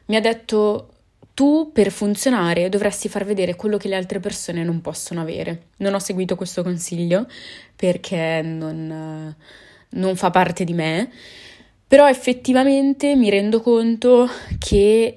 Mi 0.05 0.15
ha 0.15 0.21
detto 0.21 0.94
tu 1.35 1.71
per 1.73 1.91
funzionare 1.91 2.69
dovresti 2.69 3.09
far 3.09 3.25
vedere 3.25 3.55
quello 3.55 3.77
che 3.77 3.89
le 3.89 3.95
altre 3.95 4.19
persone 4.19 4.63
non 4.63 4.81
possono 4.81 5.21
avere. 5.21 5.67
Non 5.77 5.93
ho 5.93 5.99
seguito 5.99 6.35
questo 6.35 6.63
consiglio 6.63 7.27
perché 7.75 8.41
non, 8.41 9.35
non 9.89 10.15
fa 10.15 10.29
parte 10.31 10.63
di 10.63 10.73
me, 10.73 11.11
però 11.85 12.07
effettivamente 12.07 13.15
mi 13.15 13.29
rendo 13.29 13.61
conto 13.61 14.29
che 14.57 15.13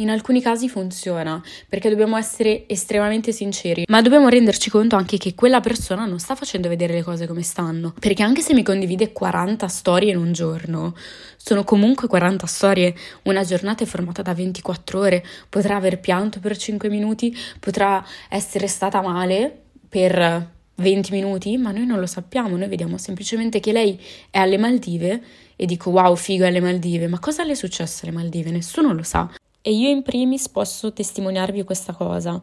in 0.00 0.10
alcuni 0.10 0.40
casi 0.40 0.68
funziona, 0.68 1.42
perché 1.68 1.88
dobbiamo 1.88 2.16
essere 2.16 2.64
estremamente 2.66 3.32
sinceri, 3.32 3.84
ma 3.88 4.02
dobbiamo 4.02 4.28
renderci 4.28 4.70
conto 4.70 4.96
anche 4.96 5.18
che 5.18 5.34
quella 5.34 5.60
persona 5.60 6.06
non 6.06 6.18
sta 6.18 6.34
facendo 6.34 6.68
vedere 6.68 6.94
le 6.94 7.02
cose 7.02 7.26
come 7.26 7.42
stanno, 7.42 7.94
perché 7.98 8.22
anche 8.22 8.40
se 8.40 8.54
mi 8.54 8.62
condivide 8.62 9.12
40 9.12 9.68
storie 9.68 10.10
in 10.10 10.16
un 10.18 10.32
giorno, 10.32 10.94
sono 11.36 11.64
comunque 11.64 12.08
40 12.08 12.46
storie, 12.46 12.94
una 13.22 13.44
giornata 13.44 13.84
è 13.84 13.86
formata 13.86 14.22
da 14.22 14.34
24 14.34 14.98
ore, 14.98 15.24
potrà 15.48 15.76
aver 15.76 16.00
pianto 16.00 16.40
per 16.40 16.56
5 16.56 16.88
minuti, 16.88 17.36
potrà 17.58 18.04
essere 18.28 18.66
stata 18.66 19.00
male 19.00 19.58
per 19.88 20.58
20 20.80 21.12
minuti, 21.12 21.56
ma 21.56 21.70
noi 21.70 21.86
non 21.86 22.00
lo 22.00 22.06
sappiamo, 22.06 22.56
noi 22.56 22.68
vediamo 22.68 22.96
semplicemente 22.98 23.60
che 23.60 23.72
lei 23.72 24.00
è 24.30 24.38
alle 24.38 24.56
Maldive 24.56 25.22
e 25.56 25.66
dico 25.66 25.90
wow, 25.90 26.14
figo 26.16 26.44
è 26.44 26.48
alle 26.48 26.60
Maldive, 26.60 27.06
ma 27.06 27.18
cosa 27.18 27.44
le 27.44 27.52
è 27.52 27.54
successo 27.54 28.06
alle 28.06 28.14
Maldive? 28.14 28.50
Nessuno 28.50 28.92
lo 28.92 29.02
sa. 29.02 29.30
E 29.62 29.72
io 29.72 29.88
in 29.88 30.02
primis 30.02 30.48
posso 30.48 30.92
testimoniarvi 30.92 31.64
questa 31.64 31.92
cosa. 31.92 32.40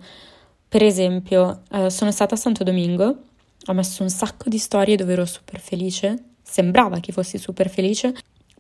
Per 0.70 0.84
esempio, 0.84 1.62
eh, 1.72 1.90
sono 1.90 2.12
stata 2.12 2.36
a 2.36 2.38
Santo 2.38 2.64
Domingo, 2.64 3.18
ho 3.66 3.74
messo 3.74 4.04
un 4.04 4.10
sacco 4.10 4.50
di 4.50 4.58
storie 4.58 4.96
dove 4.96 5.14
ero 5.14 5.26
super 5.26 5.60
felice, 5.60 6.36
sembrava 6.42 7.00
che 7.00 7.12
fossi 7.12 7.38
super 7.38 7.70
felice, 7.70 8.16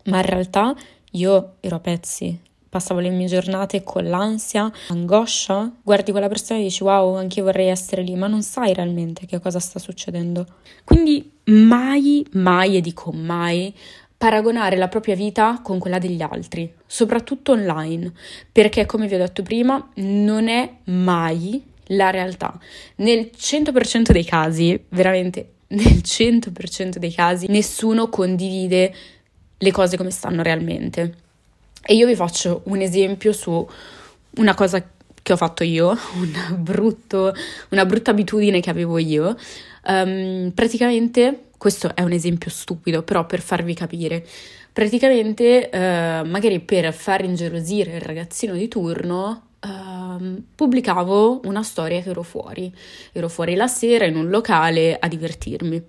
ma 0.05 0.17
in 0.17 0.25
realtà 0.25 0.75
io 1.11 1.55
ero 1.59 1.75
a 1.75 1.79
pezzi. 1.79 2.45
Passavo 2.69 2.99
le 2.99 3.09
mie 3.09 3.27
giornate 3.27 3.83
con 3.83 4.07
l'ansia, 4.07 4.71
angoscia. 4.89 5.71
Guardi 5.81 6.11
quella 6.11 6.27
persona 6.27 6.59
e 6.59 6.63
dici 6.63 6.83
wow, 6.83 7.15
anche 7.15 7.39
io 7.39 7.45
vorrei 7.45 7.67
essere 7.67 8.01
lì, 8.01 8.15
ma 8.15 8.27
non 8.27 8.41
sai 8.41 8.73
realmente 8.73 9.25
che 9.25 9.39
cosa 9.39 9.59
sta 9.59 9.79
succedendo. 9.79 10.45
Quindi 10.83 11.31
mai, 11.45 12.25
mai 12.33 12.75
e 12.75 12.81
dico 12.81 13.11
mai 13.11 13.73
paragonare 14.17 14.77
la 14.77 14.87
propria 14.87 15.15
vita 15.15 15.59
con 15.63 15.77
quella 15.77 15.99
degli 15.99 16.21
altri, 16.21 16.73
soprattutto 16.85 17.51
online, 17.51 18.11
perché 18.51 18.85
come 18.85 19.07
vi 19.07 19.13
ho 19.13 19.19
detto 19.19 19.43
prima, 19.43 19.91
non 19.95 20.47
è 20.47 20.77
mai 20.85 21.63
la 21.87 22.09
realtà. 22.09 22.59
Nel 22.95 23.29
100% 23.35 24.11
dei 24.11 24.25
casi, 24.25 24.83
veramente 24.89 25.51
nel 25.67 26.01
100% 26.03 26.97
dei 26.97 27.13
casi, 27.13 27.47
nessuno 27.47 28.09
condivide 28.09 28.93
le 29.57 29.71
cose 29.71 29.97
come 29.97 30.11
stanno 30.11 30.41
realmente. 30.41 31.15
E 31.83 31.95
io 31.95 32.07
vi 32.07 32.15
faccio 32.15 32.61
un 32.65 32.81
esempio 32.81 33.31
su 33.31 33.67
una 34.37 34.55
cosa 34.55 34.83
che 35.21 35.33
ho 35.33 35.37
fatto 35.37 35.63
io, 35.63 35.89
un 36.15 36.55
brutto, 36.57 37.33
una 37.69 37.85
brutta 37.85 38.11
abitudine 38.11 38.61
che 38.61 38.69
avevo 38.69 38.97
io. 38.97 39.37
Um, 39.89 40.51
praticamente 40.53 41.46
questo 41.57 41.95
è 41.95 42.01
un 42.01 42.11
esempio 42.11 42.49
stupido, 42.49 43.03
però 43.03 43.25
per 43.25 43.41
farvi 43.41 43.73
capire. 43.73 44.25
Praticamente, 44.71 45.69
eh, 45.69 46.21
magari 46.23 46.59
per 46.59 46.93
far 46.93 47.23
ingelosire 47.23 47.95
il 47.95 48.01
ragazzino 48.01 48.53
di 48.53 48.67
turno, 48.67 49.47
eh, 49.59 50.41
pubblicavo 50.55 51.41
una 51.45 51.63
storia 51.63 52.01
che 52.01 52.09
ero 52.09 52.21
fuori. 52.21 52.71
Ero 53.11 53.27
fuori 53.27 53.55
la 53.55 53.67
sera 53.67 54.05
in 54.05 54.15
un 54.15 54.29
locale 54.29 54.97
a 54.99 55.07
divertirmi. 55.07 55.83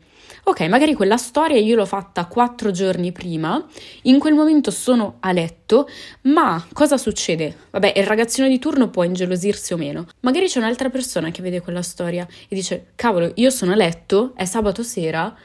Ok, 0.44 0.60
magari 0.62 0.94
quella 0.94 1.18
storia 1.18 1.58
io 1.58 1.76
l'ho 1.76 1.84
fatta 1.84 2.24
quattro 2.24 2.70
giorni 2.70 3.12
prima, 3.12 3.62
in 4.02 4.18
quel 4.18 4.32
momento 4.32 4.70
sono 4.70 5.16
a 5.20 5.32
letto, 5.32 5.86
ma 6.22 6.64
cosa 6.72 6.96
succede? 6.96 7.54
Vabbè, 7.70 7.92
il 7.96 8.06
ragazzino 8.06 8.48
di 8.48 8.58
turno 8.58 8.88
può 8.88 9.02
ingelosirsi 9.02 9.74
o 9.74 9.76
meno. 9.76 10.06
Magari 10.20 10.46
c'è 10.46 10.58
un'altra 10.58 10.88
persona 10.88 11.30
che 11.30 11.42
vede 11.42 11.60
quella 11.60 11.82
storia 11.82 12.26
e 12.48 12.54
dice, 12.54 12.92
cavolo, 12.94 13.32
io 13.34 13.50
sono 13.50 13.72
a 13.72 13.76
letto, 13.76 14.32
è 14.36 14.46
sabato 14.46 14.82
sera, 14.82 15.36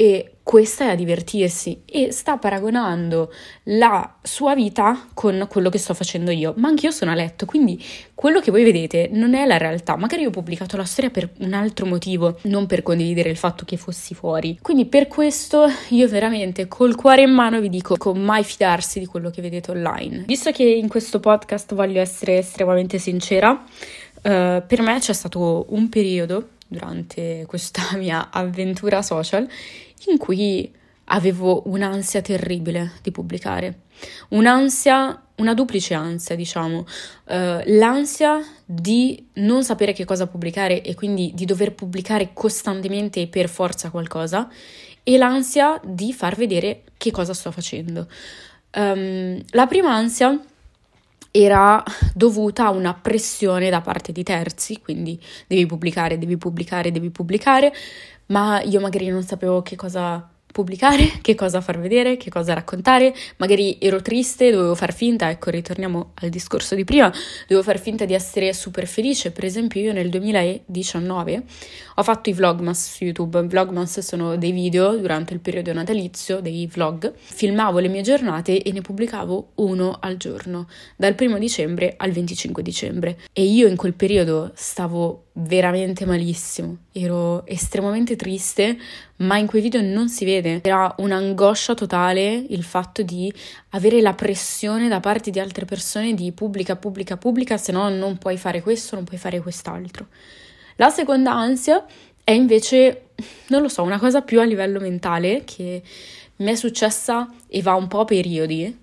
e 0.00 0.34
questa 0.44 0.84
è 0.84 0.90
a 0.90 0.94
divertirsi 0.94 1.82
e 1.84 2.12
sta 2.12 2.36
paragonando 2.36 3.32
la 3.64 4.14
sua 4.22 4.54
vita 4.54 5.08
con 5.12 5.48
quello 5.50 5.70
che 5.70 5.78
sto 5.78 5.92
facendo 5.92 6.30
io, 6.30 6.54
ma 6.56 6.68
anche 6.68 6.86
io 6.86 6.92
sono 6.92 7.10
a 7.10 7.14
letto, 7.14 7.46
quindi 7.46 7.84
quello 8.14 8.38
che 8.38 8.52
voi 8.52 8.62
vedete 8.62 9.10
non 9.12 9.34
è 9.34 9.44
la 9.44 9.56
realtà. 9.56 9.96
Magari 9.96 10.24
ho 10.24 10.30
pubblicato 10.30 10.76
la 10.76 10.84
storia 10.84 11.10
per 11.10 11.30
un 11.40 11.52
altro 11.52 11.84
motivo, 11.84 12.38
non 12.42 12.66
per 12.66 12.84
condividere 12.84 13.28
il 13.28 13.36
fatto 13.36 13.64
che 13.64 13.76
fossi 13.76 14.14
fuori. 14.14 14.56
Quindi 14.62 14.86
per 14.86 15.08
questo 15.08 15.66
io 15.88 16.06
veramente 16.06 16.68
col 16.68 16.94
cuore 16.94 17.22
in 17.22 17.32
mano 17.32 17.58
vi 17.58 17.68
dico 17.68 18.14
mai 18.14 18.44
fidarsi 18.44 19.00
di 19.00 19.06
quello 19.06 19.30
che 19.30 19.42
vedete 19.42 19.72
online. 19.72 20.22
Visto 20.28 20.52
che 20.52 20.62
in 20.62 20.86
questo 20.86 21.18
podcast 21.18 21.74
voglio 21.74 22.00
essere 22.00 22.38
estremamente 22.38 22.98
sincera, 22.98 23.50
uh, 23.50 24.20
per 24.22 24.80
me 24.80 25.00
c'è 25.00 25.12
stato 25.12 25.66
un 25.70 25.88
periodo 25.88 26.50
durante 26.68 27.44
questa 27.46 27.82
mia 27.96 28.28
avventura 28.30 29.02
social 29.02 29.48
in 30.06 30.18
cui 30.18 30.72
avevo 31.10 31.62
un'ansia 31.66 32.20
terribile 32.20 32.92
di 33.02 33.10
pubblicare, 33.10 33.80
un'ansia, 34.28 35.22
una 35.36 35.54
duplice 35.54 35.94
ansia, 35.94 36.34
diciamo, 36.34 36.78
uh, 36.78 36.84
l'ansia 37.64 38.44
di 38.64 39.26
non 39.34 39.64
sapere 39.64 39.92
che 39.92 40.04
cosa 40.04 40.26
pubblicare 40.26 40.82
e 40.82 40.94
quindi 40.94 41.32
di 41.34 41.44
dover 41.44 41.74
pubblicare 41.74 42.30
costantemente 42.32 43.22
e 43.22 43.26
per 43.28 43.48
forza 43.48 43.90
qualcosa 43.90 44.48
e 45.02 45.16
l'ansia 45.16 45.80
di 45.84 46.12
far 46.12 46.36
vedere 46.36 46.82
che 46.96 47.10
cosa 47.10 47.32
sto 47.32 47.50
facendo. 47.50 48.06
Um, 48.74 49.42
la 49.50 49.66
prima 49.66 49.94
ansia 49.94 50.38
era 51.30 51.82
dovuta 52.14 52.66
a 52.66 52.70
una 52.70 52.94
pressione 52.94 53.70
da 53.70 53.80
parte 53.80 54.12
di 54.12 54.22
terzi, 54.22 54.80
quindi 54.80 55.18
devi 55.46 55.66
pubblicare, 55.66 56.18
devi 56.18 56.36
pubblicare, 56.36 56.90
devi 56.90 57.10
pubblicare, 57.10 57.72
ma 58.28 58.62
io 58.62 58.80
magari 58.80 59.08
non 59.08 59.22
sapevo 59.22 59.62
che 59.62 59.76
cosa 59.76 60.30
pubblicare, 60.58 61.18
che 61.22 61.34
cosa 61.34 61.60
far 61.60 61.78
vedere, 61.78 62.16
che 62.16 62.30
cosa 62.30 62.52
raccontare. 62.52 63.14
Magari 63.36 63.78
ero 63.80 64.02
triste, 64.02 64.50
dovevo 64.50 64.74
far 64.74 64.92
finta, 64.92 65.30
ecco, 65.30 65.50
ritorniamo 65.50 66.12
al 66.14 66.28
discorso 66.30 66.74
di 66.74 66.84
prima, 66.84 67.12
dovevo 67.46 67.62
far 67.62 67.78
finta 67.78 68.04
di 68.04 68.14
essere 68.14 68.52
super 68.52 68.86
felice. 68.86 69.30
Per 69.30 69.44
esempio, 69.44 69.80
io 69.80 69.92
nel 69.92 70.08
2019 70.08 71.42
ho 71.94 72.02
fatto 72.02 72.30
i 72.30 72.32
vlogmas 72.32 72.94
su 72.94 73.04
YouTube. 73.04 73.40
Vlogmas 73.42 74.00
sono 74.00 74.36
dei 74.36 74.52
video 74.52 74.96
durante 74.96 75.32
il 75.32 75.40
periodo 75.40 75.72
natalizio, 75.72 76.40
dei 76.40 76.66
vlog. 76.66 77.12
Filmavo 77.14 77.78
le 77.78 77.88
mie 77.88 78.02
giornate 78.02 78.62
e 78.62 78.72
ne 78.72 78.80
pubblicavo 78.80 79.52
uno 79.56 79.98
al 80.00 80.16
giorno, 80.16 80.68
dal 80.96 81.14
primo 81.14 81.38
dicembre 81.38 81.94
al 81.96 82.10
25 82.10 82.62
dicembre. 82.62 83.18
E 83.32 83.44
io 83.44 83.68
in 83.68 83.76
quel 83.76 83.94
periodo 83.94 84.50
stavo 84.54 85.27
veramente 85.40 86.04
malissimo, 86.04 86.78
ero 86.92 87.46
estremamente 87.46 88.16
triste, 88.16 88.76
ma 89.16 89.36
in 89.36 89.46
quei 89.46 89.62
video 89.62 89.80
non 89.80 90.08
si 90.08 90.24
vede. 90.24 90.60
Era 90.62 90.92
un'angoscia 90.98 91.74
totale 91.74 92.44
il 92.48 92.62
fatto 92.62 93.02
di 93.02 93.32
avere 93.70 94.00
la 94.00 94.14
pressione 94.14 94.88
da 94.88 95.00
parte 95.00 95.30
di 95.30 95.38
altre 95.38 95.64
persone 95.64 96.14
di 96.14 96.32
pubblica, 96.32 96.76
pubblica, 96.76 97.16
pubblica, 97.16 97.56
se 97.56 97.72
no 97.72 97.88
non 97.88 98.18
puoi 98.18 98.36
fare 98.36 98.62
questo, 98.62 98.96
non 98.96 99.04
puoi 99.04 99.18
fare 99.18 99.40
quest'altro. 99.40 100.08
La 100.76 100.90
seconda 100.90 101.32
ansia 101.32 101.84
è 102.24 102.32
invece, 102.32 103.10
non 103.48 103.62
lo 103.62 103.68
so, 103.68 103.82
una 103.82 103.98
cosa 103.98 104.22
più 104.22 104.40
a 104.40 104.44
livello 104.44 104.80
mentale 104.80 105.42
che 105.44 105.82
mi 106.36 106.50
è 106.50 106.54
successa 106.54 107.28
e 107.48 107.62
va 107.62 107.74
un 107.74 107.88
po' 107.88 108.00
a 108.00 108.04
periodi, 108.04 108.76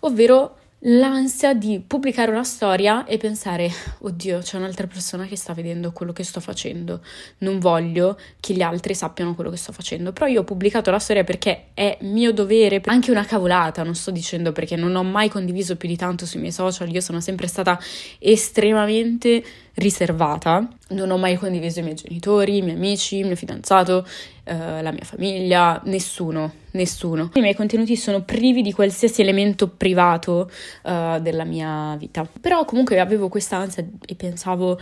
ovvero 0.00 0.56
l'ansia 0.84 1.52
di 1.54 1.82
pubblicare 1.86 2.30
una 2.30 2.44
storia 2.44 3.04
e 3.04 3.18
pensare, 3.18 3.70
oddio, 4.00 4.38
c'è 4.38 4.56
un'altra 4.56 4.86
persona 4.86 5.26
che 5.26 5.36
sta 5.36 5.52
vedendo 5.52 5.92
quello 5.92 6.12
che 6.12 6.24
sto 6.24 6.40
facendo, 6.40 7.02
non 7.38 7.58
voglio 7.58 8.18
che 8.40 8.54
gli 8.54 8.62
altri 8.62 8.94
sappiano 8.94 9.34
quello 9.34 9.50
che 9.50 9.58
sto 9.58 9.72
facendo, 9.72 10.12
però 10.12 10.26
io 10.26 10.40
ho 10.40 10.44
pubblicato 10.44 10.90
la 10.90 10.98
storia 10.98 11.24
perché 11.24 11.68
è 11.74 11.98
mio 12.02 12.32
dovere, 12.32 12.80
anche 12.86 13.10
una 13.10 13.24
cavolata, 13.24 13.82
non 13.82 13.94
sto 13.94 14.10
dicendo 14.10 14.52
perché 14.52 14.76
non 14.76 14.94
ho 14.96 15.02
mai 15.02 15.28
condiviso 15.28 15.76
più 15.76 15.88
di 15.88 15.96
tanto 15.96 16.24
sui 16.24 16.40
miei 16.40 16.52
social, 16.52 16.88
io 16.88 17.00
sono 17.00 17.20
sempre 17.20 17.46
stata 17.46 17.78
estremamente 18.18 19.44
riservata, 19.74 20.68
non 20.88 21.10
ho 21.10 21.16
mai 21.16 21.36
condiviso 21.36 21.80
i 21.80 21.82
miei 21.82 21.94
genitori, 21.94 22.58
i 22.58 22.62
miei 22.62 22.76
amici, 22.76 23.18
il 23.18 23.26
mio 23.26 23.36
fidanzato, 23.36 24.06
eh, 24.44 24.82
la 24.82 24.92
mia 24.92 25.04
famiglia, 25.04 25.80
nessuno, 25.84 26.52
nessuno. 26.72 27.30
I 27.34 27.40
miei 27.40 27.54
contenuti 27.54 27.96
sono 27.96 28.22
privi 28.22 28.62
di 28.62 28.72
qualsiasi 28.72 29.20
elemento 29.20 29.68
privato 29.68 30.50
eh, 30.82 31.18
della 31.22 31.44
mia 31.44 31.96
vita. 31.96 32.26
Però 32.40 32.64
comunque 32.64 32.98
avevo 33.00 33.28
questa 33.28 33.56
ansia 33.56 33.86
e 34.04 34.14
pensavo, 34.14 34.78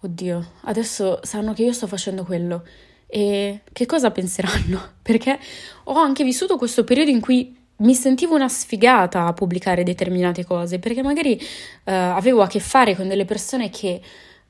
oddio, 0.00 0.52
adesso 0.62 1.20
sanno 1.22 1.52
che 1.52 1.62
io 1.62 1.72
sto 1.72 1.86
facendo 1.86 2.24
quello 2.24 2.64
E 3.06 3.60
che 3.72 3.86
cosa 3.86 4.10
penseranno? 4.10 4.92
Perché 5.02 5.38
ho 5.84 5.94
anche 5.94 6.24
vissuto 6.24 6.56
questo 6.56 6.84
periodo 6.84 7.10
in 7.10 7.20
cui 7.20 7.58
mi 7.80 7.94
sentivo 7.94 8.34
una 8.34 8.48
sfigata 8.48 9.26
a 9.26 9.32
pubblicare 9.32 9.82
determinate 9.82 10.44
cose, 10.44 10.78
perché 10.78 11.02
magari 11.02 11.38
eh, 11.38 11.92
avevo 11.92 12.42
a 12.42 12.46
che 12.46 12.60
fare 12.60 12.96
con 12.96 13.08
delle 13.08 13.24
persone 13.24 13.70
che 13.70 14.00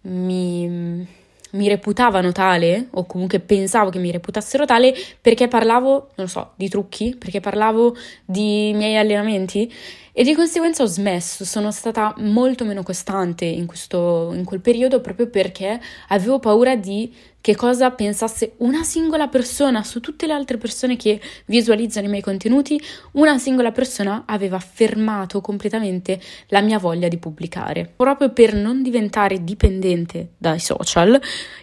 mi 0.03 1.19
mi 1.53 1.69
reputavano 1.69 2.33
tale, 2.33 2.89
o 2.93 3.07
comunque 3.07 3.41
pensavo 3.41 3.91
che 3.91 3.99
mi 3.99 4.11
reputassero 4.11 4.65
tale, 4.65 4.95
perché 5.21 5.49
parlavo, 5.49 6.11
non 6.17 6.29
so, 6.29 6.53
di 6.57 6.69
trucchi, 6.69 7.17
perché 7.17 7.41
parlavo 7.41 7.97
di 8.25 8.73
miei 8.75 8.97
allenamenti 8.97 9.73
e 10.21 10.23
di 10.23 10.35
conseguenza 10.35 10.83
ho 10.83 10.87
smesso, 10.87 11.47
sono 11.47 11.71
stata 11.71 12.13
molto 12.19 12.67
meno 12.67 12.83
costante 12.83 13.47
in, 13.47 13.65
questo, 13.65 14.33
in 14.35 14.45
quel 14.45 14.61
periodo 14.61 15.01
proprio 15.01 15.29
perché 15.29 15.81
avevo 16.09 16.39
paura 16.39 16.77
di 16.77 17.11
che 17.41 17.57
cosa 17.57 17.91
pensasse 17.91 18.53
una 18.59 18.83
singola 18.83 19.29
persona 19.29 19.83
su 19.83 20.01
tutte 20.01 20.27
le 20.27 20.35
altre 20.35 20.59
persone 20.59 20.97
che 20.97 21.19
visualizzano 21.47 22.07
i 22.07 22.11
miei 22.11 22.21
contenuti, 22.21 22.79
una 23.13 23.39
singola 23.39 23.73
persona 23.73 24.25
aveva 24.27 24.59
fermato 24.59 25.41
completamente 25.41 26.21
la 26.49 26.61
mia 26.61 26.79
voglia 26.79 27.09
di 27.09 27.17
pubblicare. 27.17 27.91
Proprio 27.97 28.31
per 28.31 28.53
non 28.53 28.83
diventare 28.83 29.43
dipendente 29.43 30.33
dai 30.37 30.61
social, 30.61 31.19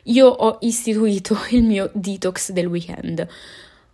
io 0.05 0.25
ho 0.25 0.57
istituito 0.61 1.37
il 1.51 1.61
mio 1.61 1.91
detox 1.93 2.49
del 2.49 2.65
weekend. 2.65 3.27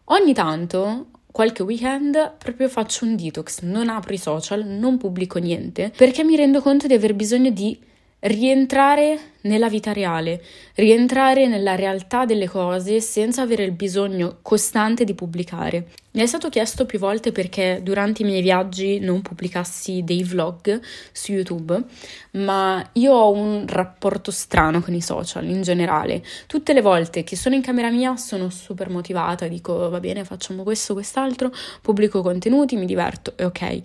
Ogni 0.05 0.33
tanto 0.33 1.07
qualche 1.33 1.63
weekend 1.63 2.35
proprio 2.37 2.69
faccio 2.69 3.05
un 3.05 3.15
detox, 3.15 3.61
non 3.63 3.89
apro 3.89 4.13
i 4.13 4.19
social, 4.19 4.63
non 4.67 4.99
pubblico 4.99 5.39
niente, 5.39 5.91
perché 5.97 6.23
mi 6.23 6.35
rendo 6.35 6.61
conto 6.61 6.85
di 6.85 6.93
aver 6.93 7.15
bisogno 7.15 7.49
di 7.49 7.77
rientrare 8.23 9.31
nella 9.41 9.67
vita 9.67 9.91
reale, 9.91 10.41
rientrare 10.75 11.47
nella 11.47 11.75
realtà 11.75 12.23
delle 12.23 12.47
cose 12.47 13.01
senza 13.01 13.41
avere 13.41 13.63
il 13.63 13.73
bisogno 13.73 14.37
costante 14.41 15.03
di 15.03 15.13
pubblicare. 15.13 15.89
Mi 16.11 16.21
è 16.21 16.25
stato 16.25 16.47
chiesto 16.47 16.85
più 16.85 16.99
volte 16.99 17.33
perché 17.33 17.81
durante 17.83 18.21
i 18.21 18.25
miei 18.25 18.41
viaggi 18.41 18.99
non 18.99 19.21
pubblicassi 19.21 20.03
dei 20.05 20.23
vlog 20.23 20.79
su 21.11 21.33
YouTube, 21.33 21.83
ma 22.31 22.87
io 22.93 23.11
ho 23.11 23.31
un 23.31 23.65
rapporto 23.67 24.31
strano 24.31 24.81
con 24.81 24.93
i 24.93 25.01
social 25.01 25.45
in 25.45 25.61
generale. 25.61 26.23
Tutte 26.47 26.71
le 26.71 26.81
volte 26.81 27.23
che 27.23 27.35
sono 27.35 27.55
in 27.55 27.61
camera 27.61 27.89
mia 27.89 28.15
sono 28.15 28.49
super 28.49 28.89
motivata, 28.89 29.47
dico 29.47 29.89
va 29.89 29.99
bene, 29.99 30.23
facciamo 30.23 30.63
questo, 30.63 30.93
quest'altro, 30.93 31.51
pubblico 31.81 32.21
contenuti, 32.21 32.77
mi 32.77 32.85
diverto 32.85 33.33
e 33.35 33.43
ok 33.43 33.81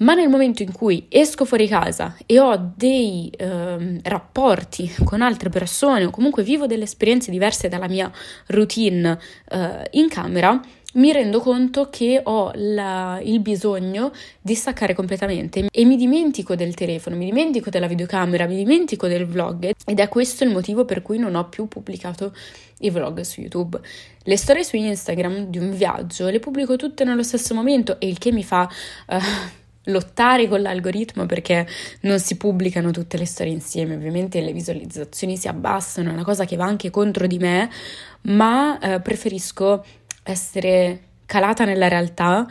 ma 0.00 0.14
nel 0.14 0.28
momento 0.28 0.62
in 0.62 0.72
cui 0.72 1.06
esco 1.08 1.44
fuori 1.44 1.68
casa 1.68 2.16
e 2.26 2.38
ho 2.38 2.72
dei 2.76 3.30
eh, 3.36 4.00
rapporti 4.02 4.92
con 5.04 5.22
altre 5.22 5.48
persone 5.48 6.04
o 6.04 6.10
comunque 6.10 6.42
vivo 6.42 6.66
delle 6.66 6.84
esperienze 6.84 7.30
diverse 7.30 7.68
dalla 7.68 7.88
mia 7.88 8.10
routine 8.46 9.18
eh, 9.48 9.88
in 9.92 10.08
camera, 10.08 10.60
mi 10.94 11.12
rendo 11.12 11.38
conto 11.38 11.88
che 11.88 12.20
ho 12.24 12.50
la, 12.54 13.20
il 13.22 13.38
bisogno 13.40 14.10
di 14.40 14.54
staccare 14.54 14.94
completamente 14.94 15.68
e 15.70 15.84
mi 15.84 15.96
dimentico 15.96 16.56
del 16.56 16.74
telefono, 16.74 17.14
mi 17.14 17.26
dimentico 17.26 17.70
della 17.70 17.86
videocamera, 17.86 18.46
mi 18.46 18.56
dimentico 18.56 19.06
del 19.06 19.26
vlog 19.26 19.70
ed 19.84 20.00
è 20.00 20.08
questo 20.08 20.42
il 20.42 20.50
motivo 20.50 20.84
per 20.84 21.02
cui 21.02 21.18
non 21.18 21.36
ho 21.36 21.48
più 21.48 21.68
pubblicato 21.68 22.34
i 22.80 22.90
vlog 22.90 23.20
su 23.20 23.40
YouTube. 23.40 23.78
Le 24.22 24.36
storie 24.36 24.64
su 24.64 24.76
Instagram 24.76 25.44
di 25.44 25.58
un 25.58 25.76
viaggio 25.76 26.28
le 26.28 26.40
pubblico 26.40 26.76
tutte 26.76 27.04
nello 27.04 27.22
stesso 27.22 27.54
momento 27.54 28.00
e 28.00 28.08
il 28.08 28.18
che 28.18 28.32
mi 28.32 28.42
fa... 28.42 28.68
Uh, 29.06 29.58
lottare 29.90 30.48
con 30.48 30.62
l'algoritmo 30.62 31.26
perché 31.26 31.66
non 32.00 32.18
si 32.18 32.36
pubblicano 32.36 32.90
tutte 32.90 33.16
le 33.16 33.26
storie 33.26 33.52
insieme, 33.52 33.94
ovviamente 33.94 34.40
le 34.40 34.52
visualizzazioni 34.52 35.36
si 35.36 35.48
abbassano, 35.48 36.10
è 36.10 36.12
una 36.12 36.24
cosa 36.24 36.44
che 36.44 36.56
va 36.56 36.64
anche 36.64 36.90
contro 36.90 37.26
di 37.26 37.38
me, 37.38 37.70
ma 38.22 38.78
eh, 38.78 39.00
preferisco 39.00 39.84
essere 40.22 41.02
calata 41.26 41.64
nella 41.64 41.88
realtà 41.88 42.46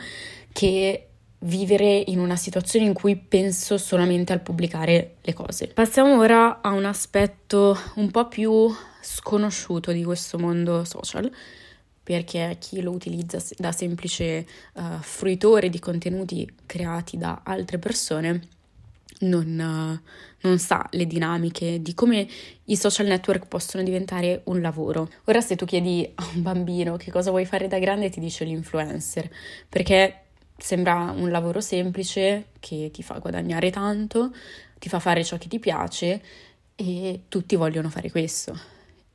che 0.52 1.06
vivere 1.40 2.02
in 2.06 2.18
una 2.18 2.36
situazione 2.36 2.84
in 2.84 2.92
cui 2.92 3.16
penso 3.16 3.78
solamente 3.78 4.32
al 4.32 4.40
pubblicare 4.40 5.16
le 5.22 5.32
cose. 5.32 5.68
Passiamo 5.68 6.18
ora 6.18 6.60
a 6.60 6.70
un 6.70 6.84
aspetto 6.84 7.78
un 7.94 8.10
po' 8.10 8.28
più 8.28 8.74
sconosciuto 9.00 9.92
di 9.92 10.04
questo 10.04 10.38
mondo 10.38 10.84
social 10.84 11.30
perché 12.10 12.56
chi 12.58 12.80
lo 12.80 12.90
utilizza 12.90 13.40
da 13.56 13.70
semplice 13.70 14.44
uh, 14.74 14.98
fruitore 14.98 15.68
di 15.68 15.78
contenuti 15.78 16.44
creati 16.66 17.16
da 17.16 17.42
altre 17.44 17.78
persone 17.78 18.48
non, 19.20 19.46
uh, 19.46 20.08
non, 20.40 20.58
sa 20.58 20.84
le 20.90 21.06
dinamiche 21.06 21.80
di 21.80 21.94
come 21.94 22.26
i 22.64 22.76
social 22.76 23.06
network 23.06 23.46
possono 23.46 23.84
diventare 23.84 24.40
un 24.46 24.60
lavoro. 24.60 25.08
Ora 25.26 25.40
se 25.40 25.54
tu 25.54 25.64
chiedi 25.64 26.10
a 26.16 26.28
un 26.34 26.42
bambino 26.42 26.96
che 26.96 27.12
cosa 27.12 27.30
vuoi 27.30 27.44
fare 27.44 27.68
da 27.68 27.78
grande 27.78 28.10
ti 28.10 28.18
dice 28.18 28.44
l'influencer, 28.44 29.30
perché 29.68 30.22
sembra 30.56 31.14
un 31.16 31.30
lavoro 31.30 31.60
semplice 31.60 32.46
che 32.58 32.90
ti 32.92 33.04
fa 33.04 33.20
guadagnare 33.20 33.70
tanto, 33.70 34.32
ti 34.80 34.88
fa 34.88 34.98
fare 34.98 35.22
ciò 35.22 35.38
che 35.38 35.46
ti 35.46 35.60
piace 35.60 36.20
e 36.74 37.20
tutti 37.28 37.54
vogliono 37.54 37.88
fare 37.88 38.10
questo. 38.10 38.58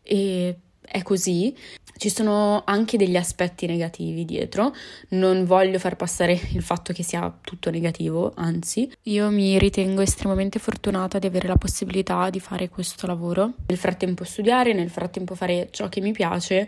E 0.02 0.60
è 0.86 1.02
così. 1.04 1.56
Ci 1.98 2.10
sono 2.10 2.64
anche 2.66 2.98
degli 2.98 3.16
aspetti 3.16 3.66
negativi 3.68 4.26
dietro, 4.26 4.74
non 5.10 5.46
voglio 5.46 5.80
far 5.80 5.96
passare 5.96 6.34
il 6.52 6.62
fatto 6.62 6.92
che 6.92 7.04
sia 7.04 7.34
tutto 7.42 7.70
negativo, 7.70 8.34
anzi, 8.36 8.92
io 9.04 9.30
mi 9.30 9.58
ritengo 9.58 10.02
estremamente 10.02 10.60
fortunata 10.60 11.20
di 11.20 11.28
avere 11.28 11.48
la 11.48 11.56
possibilità 11.56 12.30
di 12.30 12.42
fare 12.42 12.68
questo 12.68 13.08
lavoro, 13.08 13.54
nel 13.68 13.78
frattempo 13.78 14.26
studiare, 14.26 14.74
nel 14.74 14.90
frattempo 14.90 15.36
fare 15.36 15.70
ciò 15.72 15.88
che 15.88 16.02
mi 16.02 16.12
piace 16.12 16.68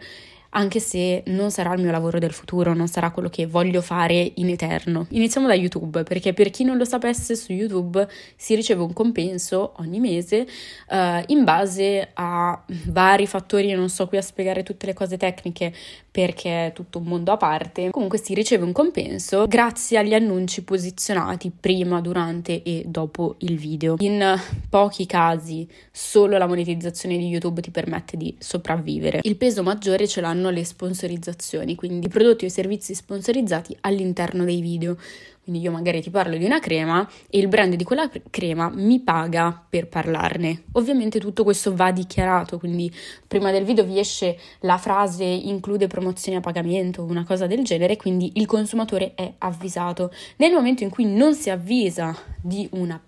anche 0.50 0.80
se 0.80 1.24
non 1.28 1.52
sarà 1.52 1.74
il 1.74 1.82
mio 1.82 1.92
lavoro 1.92 2.20
del 2.20 2.32
futuro, 2.32 2.74
non 2.74 2.88
sarà 2.88 3.12
quello 3.12 3.30
che 3.30 3.46
voglio 3.46 3.82
fare 3.82 4.32
in 4.36 4.50
eterno. 4.50 5.06
Iniziamo 5.10 5.48
da 5.48 5.54
YouTube, 5.54 6.04
perché 6.04 6.34
per 6.34 6.50
chi 6.50 6.64
non 6.64 6.78
lo 6.78 6.86
sapesse, 6.86 7.36
su 7.36 7.54
YouTube 7.54 8.08
si 8.36 8.56
riceve 8.56 8.82
un 8.82 8.94
compenso 8.94 9.74
ogni 9.78 10.00
mese 10.00 10.48
uh, 10.90 11.24
in 11.28 11.44
base 11.44 12.10
a 12.14 12.64
vari 12.88 13.28
fattori, 13.28 13.72
non 13.74 13.90
so 13.90 14.08
qui 14.08 14.18
a 14.18 14.22
spiegare 14.22 14.64
tutte 14.64 14.86
le 14.86 14.94
cose 14.94 15.18
tecniche 15.18 15.74
perché 16.18 16.66
è 16.66 16.74
tutto 16.74 16.98
un 16.98 17.04
mondo 17.04 17.32
a 17.32 17.38
parte. 17.38 17.92
Comunque 17.92 18.18
si 18.18 18.34
riceve 18.34 18.64
un 18.64 18.72
compenso 18.72 19.46
grazie 19.46 20.00
agli 20.00 20.16
annunci 20.16 20.64
posizionati 20.64 21.52
prima, 21.52 22.02
durante 22.02 22.64
e 22.64 22.86
dopo 22.88 23.36
il 23.42 23.56
video. 23.60 23.98
In 24.00 24.36
pochi 24.68 25.06
casi 25.06 25.68
solo 25.92 26.40
la 26.40 26.48
monetizzazione 26.48 27.20
di 27.20 27.28
YouTube 27.28 27.62
ti 27.62 27.70
permette 27.70 28.18
di 28.18 28.36
sopravvivere. 28.40 29.20
Il 29.22 29.36
peso 29.36 29.62
maggiore 29.62 30.08
ce 30.08 30.22
l'hanno 30.22 30.50
le 30.50 30.66
sponsorizzazioni, 30.66 31.76
quindi 31.76 32.08
i 32.08 32.10
prodotti 32.10 32.46
o 32.46 32.48
i 32.48 32.52
servizi 32.52 32.96
sponsorizzati 32.96 33.78
all'interno 33.82 34.44
dei 34.44 34.60
video. 34.60 34.98
Quindi 35.48 35.64
io 35.64 35.72
magari 35.72 36.02
ti 36.02 36.10
parlo 36.10 36.36
di 36.36 36.44
una 36.44 36.60
crema 36.60 37.08
e 37.30 37.40
il 37.40 37.48
brand 37.48 37.74
di 37.76 37.86
quella 37.86 38.12
crema 38.30 38.70
mi 38.70 39.00
paga 39.00 39.66
per 39.70 39.88
parlarne. 39.88 40.64
Ovviamente 40.74 41.22
tutto 41.22 41.46
questo 41.46 41.74
va 41.74 41.94
dichiarato, 41.94 42.60
quindi 42.60 42.94
prima 43.26 43.50
del 43.50 43.64
video 43.64 43.86
vi 43.86 43.98
esce 43.98 44.38
la 44.62 44.78
frase 44.78 45.24
include 45.24 45.88
promozioni 45.88 46.38
a 46.38 46.42
pagamento 46.42 47.02
o 47.02 47.06
una 47.06 47.24
cosa 47.24 47.48
del 47.48 47.64
genere, 47.64 47.96
quindi 47.96 48.34
il 48.36 48.46
consumatore 48.46 49.14
è 49.16 49.36
avvisato. 49.38 50.12
Nel 50.36 50.52
momento 50.52 50.84
in 50.84 50.90
cui 50.90 51.06
non 51.06 51.34
si 51.34 51.50
avvisa 51.50 52.14
di 52.42 52.68
una 52.74 53.02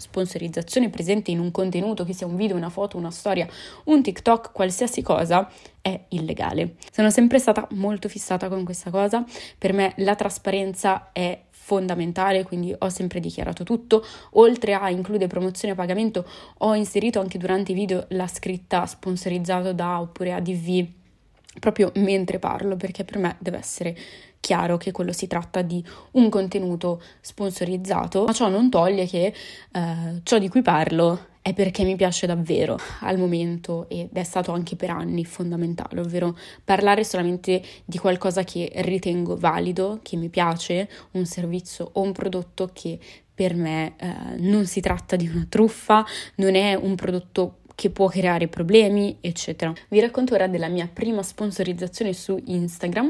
sponsorizzazione 0.00 0.90
presente 0.90 1.30
in 1.30 1.38
un 1.38 1.50
contenuto, 1.50 2.04
che 2.04 2.14
sia 2.14 2.26
un 2.26 2.36
video, 2.36 2.56
una 2.56 2.70
foto, 2.70 2.96
una 2.96 3.10
storia, 3.10 3.46
un 3.84 4.02
TikTok, 4.02 4.52
qualsiasi 4.52 5.02
cosa, 5.02 5.48
è 5.82 5.98
illegale. 6.08 6.74
Sono 6.90 7.10
sempre 7.10 7.38
stata 7.38 7.66
molto 7.72 8.08
fissata 8.08 8.48
con 8.48 8.64
questa 8.64 8.90
cosa. 8.90 9.24
Per 9.58 9.72
me 9.72 9.92
la 9.98 10.14
trasparenza 10.14 11.10
è 11.12 11.38
fondamentale, 11.62 12.42
quindi 12.42 12.74
ho 12.76 12.88
sempre 12.88 13.20
dichiarato 13.20 13.62
tutto. 13.64 14.04
Oltre 14.32 14.74
a 14.74 14.90
include 14.90 15.26
promozione 15.26 15.74
a 15.74 15.76
pagamento, 15.76 16.26
ho 16.58 16.74
inserito 16.74 17.20
anche 17.20 17.38
durante 17.38 17.72
i 17.72 17.74
video 17.74 18.06
la 18.10 18.26
scritta 18.26 18.86
sponsorizzato 18.86 19.72
da 19.72 20.00
oppure 20.00 20.32
ADV 20.32 20.86
proprio 21.60 21.92
mentre 21.96 22.38
parlo, 22.38 22.76
perché 22.76 23.04
per 23.04 23.18
me 23.18 23.36
deve 23.38 23.58
essere 23.58 23.96
chiaro 24.40 24.78
che 24.78 24.90
quello 24.90 25.12
si 25.12 25.26
tratta 25.26 25.62
di 25.62 25.84
un 26.12 26.28
contenuto 26.28 27.02
sponsorizzato, 27.20 28.24
ma 28.24 28.32
ciò 28.32 28.48
non 28.48 28.70
toglie 28.70 29.06
che 29.06 29.34
eh, 29.72 30.20
ciò 30.22 30.38
di 30.38 30.48
cui 30.48 30.62
parlo 30.62 31.26
è 31.42 31.54
perché 31.54 31.84
mi 31.84 31.96
piace 31.96 32.26
davvero 32.26 32.78
al 33.00 33.18
momento 33.18 33.88
ed 33.88 34.10
è 34.12 34.22
stato 34.24 34.52
anche 34.52 34.76
per 34.76 34.90
anni 34.90 35.24
fondamentale, 35.24 36.00
ovvero 36.00 36.36
parlare 36.64 37.02
solamente 37.02 37.62
di 37.84 37.98
qualcosa 37.98 38.44
che 38.44 38.70
ritengo 38.76 39.36
valido, 39.36 40.00
che 40.02 40.16
mi 40.16 40.28
piace, 40.28 40.88
un 41.12 41.24
servizio 41.24 41.88
o 41.92 42.02
un 42.02 42.12
prodotto 42.12 42.70
che 42.72 42.98
per 43.40 43.54
me 43.54 43.94
eh, 43.96 44.36
non 44.36 44.66
si 44.66 44.80
tratta 44.80 45.16
di 45.16 45.26
una 45.26 45.46
truffa, 45.48 46.04
non 46.36 46.54
è 46.54 46.74
un 46.74 46.94
prodotto 46.94 47.59
che 47.80 47.88
può 47.88 48.08
creare 48.08 48.46
problemi, 48.46 49.16
eccetera. 49.22 49.72
Vi 49.88 50.00
racconto 50.00 50.34
ora 50.34 50.46
della 50.48 50.68
mia 50.68 50.86
prima 50.92 51.22
sponsorizzazione 51.22 52.12
su 52.12 52.38
Instagram. 52.44 53.06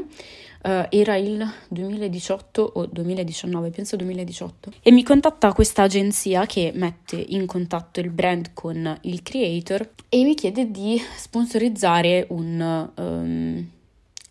uh, 0.63 0.85
era 0.87 1.17
il 1.17 1.45
2018 1.67 2.71
o 2.75 2.85
2019, 2.85 3.69
penso 3.71 3.97
2018, 3.97 4.71
e 4.81 4.91
mi 4.91 5.03
contatta 5.03 5.51
questa 5.51 5.81
agenzia 5.81 6.45
che 6.45 6.71
mette 6.73 7.17
in 7.17 7.45
contatto 7.47 7.99
il 7.99 8.11
brand 8.11 8.51
con 8.53 8.97
il 9.01 9.21
creator 9.21 9.89
e 10.07 10.23
mi 10.23 10.35
chiede 10.35 10.71
di 10.71 11.01
sponsorizzare 11.17 12.27
un... 12.29 12.91
Um, 12.95 13.69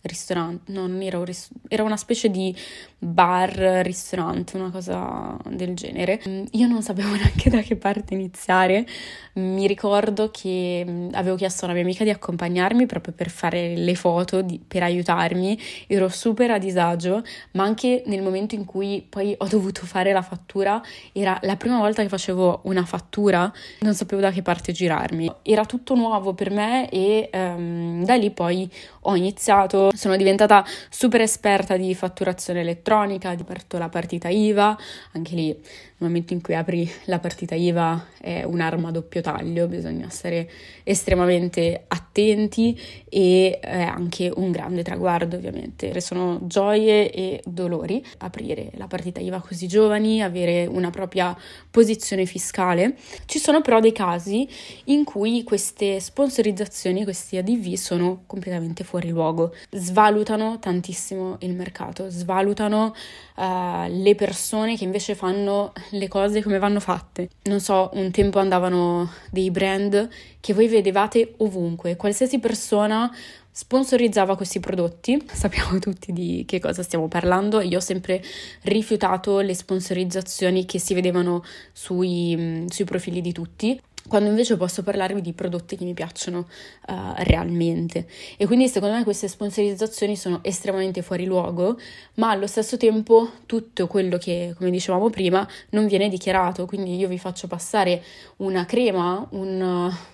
ristorante, 0.02 0.72
no, 0.72 0.86
non 0.86 1.02
era 1.02 1.18
un 1.18 1.24
ris- 1.26 1.50
era 1.68 1.82
una 1.82 1.98
specie 1.98 2.30
di 2.30 2.56
bar, 3.02 3.50
ristorante, 3.82 4.56
una 4.56 4.70
cosa 4.70 5.36
del 5.48 5.74
genere. 5.74 6.20
Mm, 6.28 6.44
io 6.52 6.66
non 6.66 6.82
sapevo 6.82 7.12
neanche 7.16 7.48
da 7.48 7.60
che 7.60 7.76
parte 7.76 8.14
iniziare. 8.14 8.86
Mi 9.34 9.66
ricordo 9.66 10.30
che 10.30 10.84
mm, 10.86 11.08
avevo 11.12 11.36
chiesto 11.36 11.62
a 11.62 11.64
una 11.66 11.74
mia 11.74 11.82
amica 11.82 12.04
di 12.04 12.10
accompagnarmi 12.10 12.84
proprio 12.86 13.14
per 13.14 13.30
fare 13.30 13.74
le 13.74 13.94
foto, 13.94 14.42
di, 14.42 14.60
per 14.66 14.82
aiutarmi. 14.82 15.58
Ero 15.86 16.08
super 16.08 16.50
a 16.50 16.58
disagio, 16.58 17.22
ma 17.52 17.64
anche 17.64 18.02
nel 18.06 18.22
momento 18.22 18.54
in 18.54 18.66
cui 18.66 19.04
poi 19.08 19.34
ho 19.38 19.46
dovuto 19.48 19.86
fare 19.86 20.12
la 20.12 20.22
fattura, 20.22 20.80
era 21.12 21.38
la 21.42 21.56
prima 21.56 21.78
volta 21.78 22.02
che 22.02 22.08
facevo 22.08 22.60
una 22.64 22.84
fattura, 22.84 23.50
non 23.80 23.94
sapevo 23.94 24.20
da 24.20 24.30
che 24.30 24.42
parte 24.42 24.72
girarmi. 24.72 25.32
Era 25.42 25.64
tutto 25.64 25.94
nuovo 25.94 26.34
per 26.34 26.50
me 26.50 26.88
e 26.90 27.30
um, 27.32 28.04
da 28.04 28.14
lì 28.16 28.30
poi 28.30 28.70
ho 29.02 29.16
iniziato, 29.16 29.90
sono 29.94 30.16
diventata 30.16 30.64
super 30.90 31.22
esperta 31.22 31.76
di 31.78 31.94
fatturazione 31.94 32.60
elettronica, 32.60 32.89
ho 32.94 33.44
aperto 33.44 33.78
la 33.78 33.88
partita 33.88 34.28
IVA, 34.28 34.76
anche 35.12 35.34
lì 35.34 35.62
nel 36.00 36.08
momento 36.08 36.32
in 36.32 36.40
cui 36.40 36.54
apri 36.54 36.90
la 37.04 37.18
partita 37.18 37.54
IVA 37.54 38.06
è 38.20 38.42
un'arma 38.42 38.88
a 38.88 38.90
doppio 38.90 39.20
taglio, 39.20 39.68
bisogna 39.68 40.08
stare 40.08 40.50
estremamente 40.82 41.84
attenti 41.88 42.78
e 43.08 43.58
è 43.60 43.82
anche 43.82 44.32
un 44.34 44.50
grande 44.50 44.82
traguardo 44.82 45.36
ovviamente. 45.36 45.98
Sono 46.00 46.38
gioie 46.42 47.10
e 47.10 47.42
dolori 47.44 48.04
aprire 48.18 48.70
la 48.74 48.86
partita 48.86 49.20
IVA 49.20 49.40
così 49.40 49.68
giovani, 49.68 50.22
avere 50.22 50.66
una 50.66 50.90
propria 50.90 51.36
posizione 51.70 52.24
fiscale. 52.24 52.96
Ci 53.26 53.38
sono 53.38 53.60
però 53.60 53.78
dei 53.80 53.92
casi 53.92 54.48
in 54.84 55.04
cui 55.04 55.44
queste 55.44 56.00
sponsorizzazioni, 56.00 57.04
questi 57.04 57.36
ADV 57.36 57.74
sono 57.74 58.22
completamente 58.26 58.84
fuori 58.84 59.10
luogo, 59.10 59.54
svalutano 59.70 60.58
tantissimo 60.58 61.36
il 61.40 61.54
mercato, 61.54 62.08
svalutano 62.08 62.94
uh, 63.36 63.42
le 63.88 64.14
persone 64.14 64.76
che 64.76 64.84
invece 64.84 65.14
fanno 65.14 65.72
le 65.90 66.08
cose 66.08 66.42
come 66.42 66.58
vanno 66.58 66.80
fatte. 66.80 67.28
Non 67.44 67.60
so, 67.60 67.90
un 67.94 68.10
tempo 68.10 68.38
andavano 68.38 69.10
dei 69.30 69.50
brand 69.50 70.08
che 70.40 70.54
voi 70.54 70.68
vedevate 70.68 71.34
ovunque, 71.38 71.96
qualsiasi 71.96 72.38
persona 72.38 73.10
sponsorizzava 73.52 74.36
questi 74.36 74.60
prodotti, 74.60 75.22
sappiamo 75.30 75.78
tutti 75.78 76.12
di 76.12 76.44
che 76.46 76.60
cosa 76.60 76.82
stiamo 76.82 77.08
parlando, 77.08 77.60
io 77.60 77.78
ho 77.78 77.80
sempre 77.80 78.22
rifiutato 78.62 79.40
le 79.40 79.54
sponsorizzazioni 79.54 80.64
che 80.64 80.78
si 80.78 80.94
vedevano 80.94 81.44
sui, 81.72 82.64
sui 82.68 82.84
profili 82.84 83.20
di 83.20 83.32
tutti 83.32 83.80
quando 84.10 84.28
invece 84.28 84.56
posso 84.56 84.82
parlarvi 84.82 85.20
di 85.20 85.32
prodotti 85.32 85.76
che 85.76 85.84
mi 85.84 85.94
piacciono 85.94 86.48
uh, 86.88 86.94
realmente. 87.18 88.08
E 88.36 88.46
quindi 88.46 88.66
secondo 88.66 88.96
me 88.96 89.04
queste 89.04 89.28
sponsorizzazioni 89.28 90.16
sono 90.16 90.40
estremamente 90.42 91.00
fuori 91.00 91.26
luogo, 91.26 91.78
ma 92.14 92.30
allo 92.30 92.48
stesso 92.48 92.76
tempo 92.76 93.30
tutto 93.46 93.86
quello 93.86 94.18
che, 94.18 94.52
come 94.58 94.70
dicevamo 94.70 95.10
prima, 95.10 95.48
non 95.70 95.86
viene 95.86 96.08
dichiarato. 96.08 96.66
Quindi 96.66 96.96
io 96.96 97.06
vi 97.06 97.18
faccio 97.18 97.46
passare 97.46 98.02
una 98.38 98.66
crema, 98.66 99.24
un, 99.30 99.58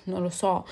non 0.05 0.23
lo 0.23 0.29
so, 0.29 0.67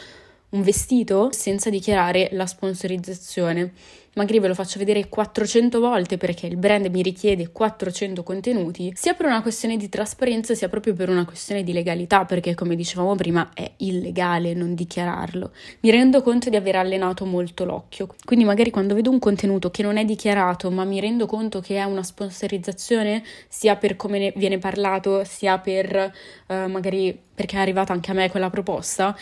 un 0.50 0.60
vestito 0.60 1.30
senza 1.32 1.70
dichiarare 1.70 2.28
la 2.32 2.44
sponsorizzazione 2.44 3.72
magari 4.14 4.40
ve 4.40 4.48
lo 4.48 4.54
faccio 4.54 4.78
vedere 4.78 5.08
400 5.08 5.80
volte 5.80 6.16
perché 6.16 6.46
il 6.46 6.56
brand 6.56 6.86
mi 6.86 7.02
richiede 7.02 7.50
400 7.50 8.22
contenuti, 8.22 8.92
sia 8.94 9.14
per 9.14 9.26
una 9.26 9.42
questione 9.42 9.76
di 9.76 9.88
trasparenza 9.88 10.54
sia 10.54 10.68
proprio 10.68 10.94
per 10.94 11.08
una 11.08 11.24
questione 11.24 11.62
di 11.62 11.72
legalità, 11.72 12.24
perché 12.24 12.54
come 12.54 12.76
dicevamo 12.76 13.14
prima 13.14 13.50
è 13.54 13.70
illegale 13.78 14.54
non 14.54 14.74
dichiararlo. 14.74 15.52
Mi 15.80 15.90
rendo 15.90 16.22
conto 16.22 16.50
di 16.50 16.56
aver 16.56 16.76
allenato 16.76 17.24
molto 17.24 17.64
l'occhio, 17.64 18.14
quindi 18.24 18.44
magari 18.44 18.70
quando 18.70 18.94
vedo 18.94 19.10
un 19.10 19.18
contenuto 19.18 19.70
che 19.70 19.82
non 19.82 19.96
è 19.96 20.04
dichiarato, 20.04 20.70
ma 20.70 20.84
mi 20.84 21.00
rendo 21.00 21.26
conto 21.26 21.60
che 21.60 21.76
è 21.76 21.84
una 21.84 22.02
sponsorizzazione, 22.02 23.22
sia 23.48 23.76
per 23.76 23.96
come 23.96 24.32
viene 24.36 24.58
parlato, 24.58 25.24
sia 25.24 25.58
per 25.58 26.12
uh, 26.46 26.54
magari 26.68 27.18
perché 27.34 27.56
è 27.56 27.60
arrivata 27.60 27.92
anche 27.92 28.10
a 28.10 28.14
me 28.14 28.30
quella 28.30 28.50
proposta, 28.50 29.16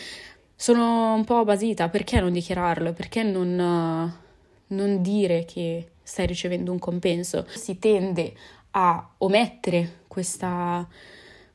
sono 0.55 1.15
un 1.15 1.25
po' 1.25 1.45
basita, 1.45 1.89
perché 1.89 2.21
non 2.21 2.33
dichiararlo? 2.33 2.93
Perché 2.93 3.23
non... 3.23 4.21
Non 4.73 5.03
dire 5.03 5.45
che 5.45 5.93
stai 6.03 6.27
ricevendo 6.27 6.73
un 6.73 6.79
compenso. 6.79 7.47
Si 7.49 7.79
tende 7.79 8.35
a 8.73 9.15
omettere 9.19 10.01
questa, 10.09 10.87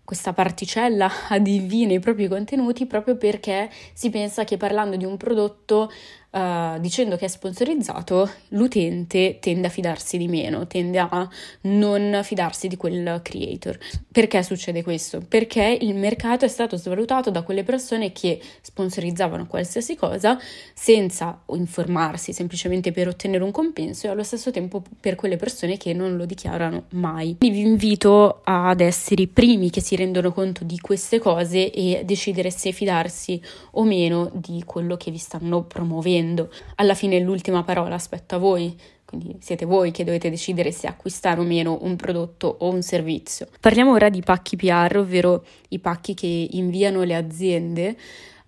questa 0.04 0.34
particella 0.34 1.10
ADV 1.30 1.72
nei 1.86 2.00
propri 2.00 2.28
contenuti 2.28 2.86
proprio 2.86 3.18
perché 3.18 3.70
si 3.94 4.10
pensa 4.10 4.44
che 4.44 4.58
parlando 4.58 4.96
di 4.96 5.06
un 5.06 5.18
prodotto 5.18 5.92
uh, 6.38 6.80
dicendo 6.80 7.18
che 7.18 7.26
è 7.26 7.28
sponsorizzato, 7.28 8.30
l'utente 8.50 9.38
tende 9.40 9.68
a 9.68 9.70
fidarsi 9.70 10.18
di 10.18 10.28
meno, 10.28 10.68
tende 10.68 11.00
a 11.00 11.28
non 11.62 12.22
fidarsi 12.24 12.68
di 12.68 12.78
quel 12.78 13.20
creator. 13.24 13.78
Perché 14.12 14.44
succede 14.44 14.84
questo? 14.84 15.22
Perché 15.28 15.78
il 15.82 15.96
mercato 15.96 16.46
è 16.46 16.48
stato 16.48 16.78
svalutato 16.78 17.32
da 17.32 17.42
quelle 17.42 17.64
persone 17.64 18.12
che 18.12 18.40
sponsorizzavano 18.62 19.48
qualsiasi 19.48 19.96
cosa 19.96 20.40
senza 20.74 21.42
informarsi, 21.48 22.34
semplicemente 22.34 22.92
per 22.92 23.08
ottenere 23.08 23.44
un 23.44 23.52
compenso 23.52 24.08
e 24.08 24.10
allo 24.10 24.24
stesso 24.24 24.52
tempo 24.52 24.84
per 25.00 25.16
quelle 25.16 25.38
persone 25.38 25.78
che 25.78 25.94
non 25.94 26.16
lo 26.18 26.26
dichiarano 26.26 26.86
mai. 26.92 27.36
Quindi 27.38 27.62
vi 27.62 27.68
invito 27.68 28.42
ad 28.44 28.82
essere 28.82 29.24
i 29.24 29.28
primi 29.28 29.70
che 29.70 29.82
si 29.82 29.96
rendono 29.96 30.32
conto 30.32 30.64
di 30.64 30.80
queste 30.80 31.20
cose 31.20 31.72
e 31.72 32.04
decidere 32.06 32.52
se 32.52 32.72
fidarsi 32.72 33.42
o 33.72 33.84
meno 33.84 34.30
di 34.34 34.64
quello 34.66 34.98
che 34.98 35.12
vi 35.12 35.18
stanno 35.18 35.64
promuovendo 35.64 36.27
vendendo. 36.28 36.50
Alla 36.76 36.94
fine 36.94 37.20
l'ultima 37.20 37.64
parola 37.64 37.96
aspetta 37.96 38.36
a 38.36 38.40
voi, 38.40 38.76
quindi 39.06 39.38
siete 39.40 39.66
voi 39.66 39.92
che 39.92 40.04
dovete 40.04 40.30
decidere 40.30 40.72
se 40.72 40.88
acquistare 40.88 41.40
o 41.40 41.44
meno 41.44 41.80
un 41.82 41.96
prodotto 41.96 42.58
o 42.60 42.70
un 42.70 42.82
servizio. 42.82 43.48
Parliamo 43.60 43.94
ora 43.94 44.10
di 44.10 44.22
pacchi 44.22 44.58
PR, 44.58 44.98
ovvero 44.98 45.46
i 45.70 45.80
pacchi 45.80 46.14
che 46.14 46.48
inviano 46.52 47.04
le 47.04 47.16
aziende. 47.16 47.98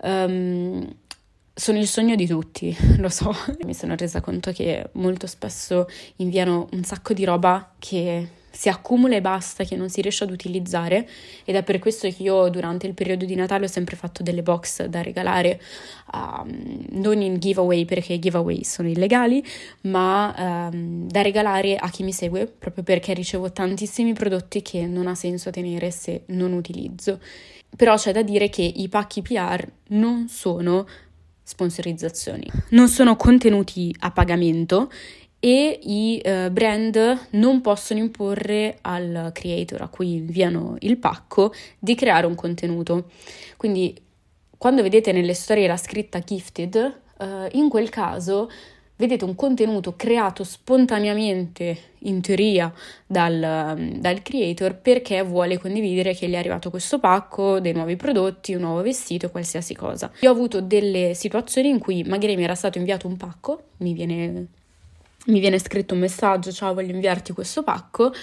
Um, 0.02 0.88
sono 1.60 1.78
il 1.78 1.88
sogno 1.88 2.16
di 2.16 2.26
tutti, 2.26 2.76
lo 2.98 3.10
so. 3.10 3.36
Mi 3.66 3.74
sono 3.74 3.96
resa 3.96 4.22
conto 4.22 4.52
che 4.52 4.90
molto 4.94 5.28
spesso 5.28 5.88
inviano 6.18 6.70
un 6.72 6.84
sacco 6.84 7.14
di 7.14 7.26
roba 7.26 7.74
che 7.78 8.30
si 8.50 8.70
accumula 8.70 9.16
e 9.16 9.22
basta, 9.22 9.64
che 9.64 9.76
non 9.76 9.90
si 9.90 10.02
riesce 10.02 10.24
ad 10.24 10.32
utilizzare 10.32 11.08
ed 11.46 11.56
è 11.56 11.64
per 11.64 11.80
questo 11.80 12.10
che 12.10 12.24
io 12.24 12.50
durante 12.50 12.88
il 12.88 12.94
periodo 12.94 13.26
di 13.26 13.36
Natale 13.36 13.66
ho 13.66 13.70
sempre 13.70 13.96
fatto 13.96 14.24
delle 14.24 14.42
box 14.42 14.86
da 14.86 15.02
regalare, 15.02 15.62
um, 16.14 16.86
non 16.92 17.22
in 17.22 17.38
giveaway 17.40 17.86
perché 17.86 18.14
i 18.14 18.20
giveaway 18.20 18.64
sono 18.64 18.88
illegali, 18.88 19.44
ma 19.82 20.70
um, 20.72 21.08
da 21.08 21.22
regalare 21.22 21.76
a 21.76 21.90
chi 21.90 22.04
mi 22.04 22.14
segue, 22.14 22.48
proprio 22.48 22.84
perché 22.84 23.14
ricevo 23.14 23.52
tantissimi 23.52 24.14
prodotti 24.14 24.62
che 24.62 24.88
non 24.88 25.08
ha 25.08 25.16
senso 25.16 25.52
tenere 25.52 25.92
se 25.92 26.24
non 26.28 26.54
utilizzo. 26.54 27.20
Però 27.76 27.96
c'è 27.96 28.12
da 28.12 28.24
dire 28.24 28.50
che 28.50 28.64
i 28.64 28.90
pacchi 28.90 29.22
PR 29.22 29.66
non 29.90 30.28
sono 30.28 30.88
sponsorizzazioni, 31.50 32.48
non 32.70 32.88
sono 32.90 33.16
contenuti 33.16 33.94
a 34.02 34.12
pagamento 34.12 34.92
e 35.40 35.80
i 35.82 36.22
uh, 36.24 36.52
brand 36.52 37.28
non 37.32 37.62
possono 37.62 38.00
imporre 38.00 38.78
al 38.82 39.32
creator 39.34 39.82
a 39.82 39.88
cui 39.88 40.14
inviano 40.14 40.76
il 40.82 40.98
pacco 40.98 41.52
di 41.80 41.96
creare 41.96 42.28
un 42.28 42.36
contenuto. 42.36 43.10
Quindi 43.58 44.00
quando 44.60 44.84
vedete 44.84 45.12
nelle 45.12 45.34
storie 45.34 45.66
la 45.66 45.76
scritta 45.76 46.20
gifted, 46.20 47.00
uh, 47.18 47.26
in 47.54 47.68
quel 47.68 47.90
caso 47.90 48.48
vedete 49.00 49.24
un 49.24 49.34
contenuto 49.34 49.96
creato 49.96 50.44
spontaneamente, 50.44 51.78
in 52.00 52.20
teoria, 52.20 52.72
dal, 53.06 53.96
dal, 53.98 54.22
creator 54.22 54.76
perché 54.76 55.24
vuole 55.24 55.58
condividere 55.58 56.14
che 56.14 56.28
gli 56.28 56.34
è 56.34 56.38
arrivato 56.38 56.70
questo 56.70 57.00
pacco, 57.00 57.62
dei 57.62 57.72
nuovi 57.72 57.96
prodotti, 57.96 58.54
un 58.54 58.62
nuovo 58.62 58.82
vestito, 58.82 59.32
qualsiasi 59.32 59.74
cosa. 59.74 60.12
Io 60.20 60.30
ho 60.30 60.34
avuto 60.34 60.60
delle 60.60 61.14
situazioni 61.14 61.70
in 61.70 61.80
cui 61.80 62.04
magari 62.04 62.36
mi 62.36 62.44
era 62.44 62.56
stato 62.56 62.78
inviato 62.78 63.08
un 63.08 63.16
pacco, 63.16 63.64
mi 63.78 63.94
viene 63.94 64.48
mi 65.28 65.40
viene 65.40 65.60
scritto 65.60 65.94
un 65.94 66.00
messaggio, 66.00 66.52
ciao 66.52 66.74
voglio 66.74 66.94
inviarti 66.94 67.34
questo 67.34 67.62
pacco, 67.62 68.06
uh, 68.06 68.14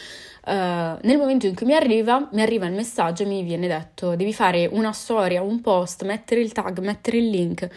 nel 0.46 1.18
momento 1.18 1.46
in 1.46 1.54
cui 1.54 1.66
mi 1.66 1.74
arriva, 1.74 2.28
mi 2.32 2.42
arriva 2.42 2.66
il 2.66 2.72
messaggio 2.72 3.22
e 3.22 3.26
mi 3.26 3.42
viene 3.42 3.68
detto 3.68 4.16
devi 4.16 4.32
fare 4.32 4.66
una 4.66 4.92
storia, 4.92 5.42
un 5.42 5.60
post, 5.60 6.04
mettere 6.04 6.40
il 6.40 6.52
tag, 6.52 6.80
mettere 6.80 7.18
il 7.18 7.28
link. 7.28 7.68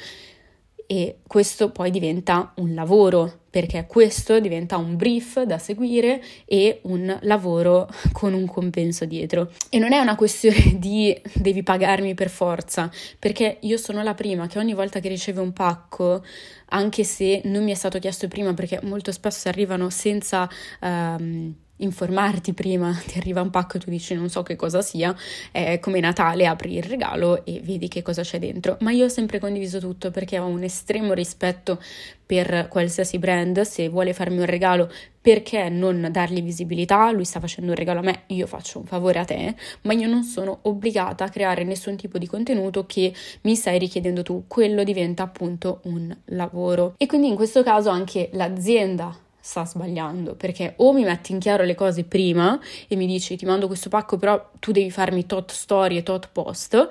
E 0.92 1.18
questo 1.28 1.70
poi 1.70 1.92
diventa 1.92 2.52
un 2.56 2.74
lavoro 2.74 3.42
perché 3.52 3.86
questo 3.86 4.40
diventa 4.40 4.78
un 4.78 4.96
brief 4.96 5.40
da 5.44 5.60
seguire 5.60 6.20
e 6.46 6.80
un 6.86 7.16
lavoro 7.22 7.88
con 8.12 8.34
un 8.34 8.48
compenso 8.48 9.06
dietro. 9.06 9.52
E 9.70 9.78
non 9.78 9.94
è 9.94 10.00
una 10.00 10.16
questione 10.16 10.74
di 10.82 11.16
devi 11.34 11.62
pagarmi 11.62 12.16
per 12.16 12.30
forza, 12.30 12.90
perché 13.20 13.58
io 13.62 13.78
sono 13.78 14.02
la 14.02 14.16
prima 14.16 14.48
che 14.48 14.58
ogni 14.58 14.74
volta 14.74 15.00
che 15.00 15.10
riceve 15.10 15.42
un 15.42 15.54
pacco, 15.54 16.24
anche 16.70 17.04
se 17.04 17.42
non 17.46 17.64
mi 17.64 17.72
è 17.72 17.76
stato 17.76 18.00
chiesto 18.00 18.28
prima, 18.28 18.56
perché 18.56 18.80
molto 18.82 19.12
spesso 19.12 19.48
arrivano 19.48 19.92
senza... 19.92 20.50
Um, 20.82 21.56
informarti 21.80 22.54
prima, 22.54 22.98
ti 23.06 23.18
arriva 23.18 23.42
un 23.42 23.50
pacco 23.50 23.78
e 23.78 23.80
tu 23.80 23.90
dici 23.90 24.14
non 24.16 24.30
so 24.30 24.44
che 24.44 24.56
cosa 24.56 24.82
sia, 24.82 25.16
è 25.52 25.80
come 25.80 26.00
Natale, 26.00 26.46
apri 26.46 26.76
il 26.76 26.84
regalo 26.84 27.46
e 27.46 27.62
vedi 27.64 27.88
che 27.88 28.02
cosa 28.02 28.22
c'è 28.22 28.40
dentro. 28.40 28.78
Ma 28.82 28.92
io 28.92 29.06
ho 29.06 29.10
sempre 29.10 29.40
condiviso 29.40 29.80
tutto 29.80 30.12
perché 30.12 30.40
ho 30.40 30.46
un 30.46 30.64
estremo 30.64 31.14
rispetto 31.14 31.82
per 32.26 32.68
qualsiasi 32.70 33.18
brand, 33.18 33.62
se 33.62 33.90
vuole 33.90 34.14
farmi 34.14 34.38
un 34.38 34.46
regalo 34.46 34.92
perché 35.20 35.68
non 35.70 36.10
dargli 36.12 36.44
visibilità, 36.44 37.12
lui 37.12 37.26
sta 37.26 37.40
facendo 37.40 37.72
un 37.72 37.78
regalo 37.78 38.00
a 38.00 38.04
me, 38.04 38.24
io 38.28 38.46
faccio 38.46 38.80
un 38.80 38.86
favore 38.86 39.20
a 39.20 39.26
te, 39.26 39.56
ma 39.82 39.94
io 39.94 40.08
non 40.08 40.24
sono 40.24 40.60
obbligata 40.64 41.26
a 41.26 41.30
creare 41.30 41.64
nessun 41.64 41.96
tipo 41.96 42.18
di 42.18 42.28
contenuto 42.28 42.86
che 42.86 43.14
mi 43.42 43.56
stai 43.56 43.80
richiedendo 43.80 44.22
tu, 44.22 44.44
quello 44.48 44.84
diventa 44.84 45.24
appunto 45.24 45.82
un 45.86 46.16
lavoro. 46.26 46.94
E 46.98 47.06
quindi 47.08 47.28
in 47.28 47.36
questo 47.36 47.64
caso 47.64 47.90
anche 47.90 48.30
l'azienda 48.34 49.28
sta 49.40 49.66
sbagliando 49.66 50.36
perché 50.36 50.74
o 50.78 50.94
mi 50.94 51.04
metti 51.04 51.32
in 51.32 51.40
chiaro 51.40 51.64
le 51.64 51.76
cose 51.76 52.04
prima 52.04 52.60
e 52.88 52.96
mi 52.96 53.08
dici 53.08 53.38
ti 53.38 53.46
mando 53.46 53.68
questo 53.68 53.90
pacco 53.90 54.18
però 54.18 54.52
tu 54.60 54.72
devi 54.72 54.92
farmi 54.92 55.26
tot 55.26 55.52
storie, 55.52 56.04
tot 56.04 56.30
post 56.32 56.88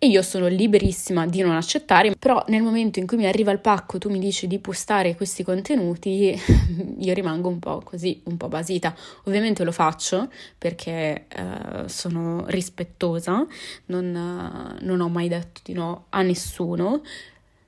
e 0.00 0.06
io 0.06 0.22
sono 0.22 0.46
liberissima 0.46 1.26
di 1.26 1.40
non 1.40 1.56
accettare, 1.56 2.14
però 2.16 2.44
nel 2.48 2.62
momento 2.62 3.00
in 3.00 3.06
cui 3.08 3.16
mi 3.16 3.26
arriva 3.26 3.50
il 3.50 3.58
pacco 3.58 3.98
tu 3.98 4.08
mi 4.10 4.20
dici 4.20 4.46
di 4.46 4.60
postare 4.60 5.16
questi 5.16 5.42
contenuti, 5.42 6.40
io 7.00 7.12
rimango 7.12 7.48
un 7.48 7.58
po' 7.58 7.82
così, 7.84 8.20
un 8.26 8.36
po' 8.36 8.46
basita. 8.46 8.94
Ovviamente 9.24 9.64
lo 9.64 9.72
faccio 9.72 10.30
perché 10.56 11.26
eh, 11.26 11.88
sono 11.88 12.44
rispettosa, 12.46 13.44
non, 13.86 14.78
non, 14.80 15.00
ho 15.00 15.08
mai 15.08 15.26
detto 15.26 15.62
di 15.64 15.72
no 15.72 16.04
a 16.10 16.22
nessuno, 16.22 17.02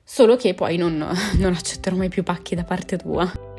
solo 0.01 0.37
che 0.37 0.53
poi 0.53 0.77
non, 0.77 1.05
non 1.35 1.53
accetterò 1.53 1.97
mai 1.97 2.07
più 2.07 2.23
pacchi 2.23 2.55
da 2.55 2.63
parte 2.63 2.95
tua. 2.95 3.50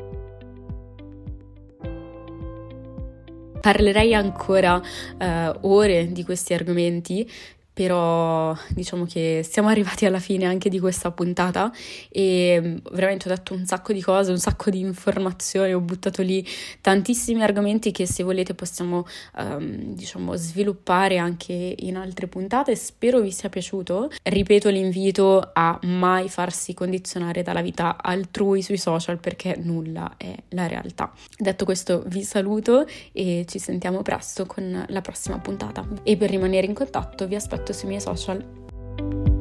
Parlerei 3.63 4.13
ancora 4.13 4.75
uh, 4.75 5.57
ore 5.61 6.11
di 6.11 6.25
questi 6.25 6.53
argomenti, 6.53 7.25
però 7.73 8.55
diciamo 8.69 9.05
che 9.05 9.45
siamo 9.49 9.67
arrivati 9.69 10.05
alla 10.05 10.19
fine 10.19 10.45
anche 10.45 10.69
di 10.69 10.79
questa 10.79 11.09
puntata 11.11 11.71
e 12.09 12.59
mm, 12.61 12.77
veramente 12.91 13.27
ho 13.27 13.35
detto 13.35 13.53
un 13.55 13.65
sacco 13.65 13.93
di 13.93 14.01
cose, 14.01 14.31
un 14.31 14.37
sacco 14.37 14.69
di 14.69 14.79
informazioni, 14.79 15.73
ho 15.73 15.79
buttato 15.79 16.21
lì 16.21 16.45
tantissimi 16.81 17.41
argomenti 17.41 17.91
che 17.91 18.05
se 18.05 18.21
volete 18.21 18.53
possiamo 18.53 19.05
um, 19.37 19.95
diciamo 19.95 20.35
sviluppare 20.35 21.17
anche 21.17 21.75
in 21.79 21.97
altre 21.97 22.27
puntate, 22.27 22.75
spero 22.75 23.19
vi 23.21 23.31
sia 23.31 23.49
piaciuto. 23.49 24.11
Ripeto 24.21 24.69
l'invito 24.69 25.49
a 25.53 25.79
mai 25.83 26.29
farsi 26.29 26.73
condizionare 26.73 27.41
dalla 27.41 27.61
vita 27.61 27.97
altrui 27.99 28.61
sui 28.61 28.77
social 28.77 29.19
perché 29.19 29.57
nulla 29.59 30.13
è 30.17 30.35
la 30.49 30.67
realtà. 30.67 31.11
Detto 31.37 31.65
questo 31.65 32.03
vi 32.07 32.23
saluto 32.23 32.85
e 33.11 33.45
ci 33.47 33.57
sentiamo 33.57 34.01
presto 34.03 34.45
con 34.45 34.85
la 34.87 35.01
prossima 35.01 35.39
puntata 35.39 35.85
e 36.03 36.17
per 36.17 36.29
rimanere 36.29 36.67
in 36.67 36.73
contatto 36.73 37.27
vi 37.27 37.35
aspetto 37.35 37.62
Takk 37.63 37.67
til 37.67 37.75
Sumi 37.75 37.99
Svartskjold. 37.99 39.32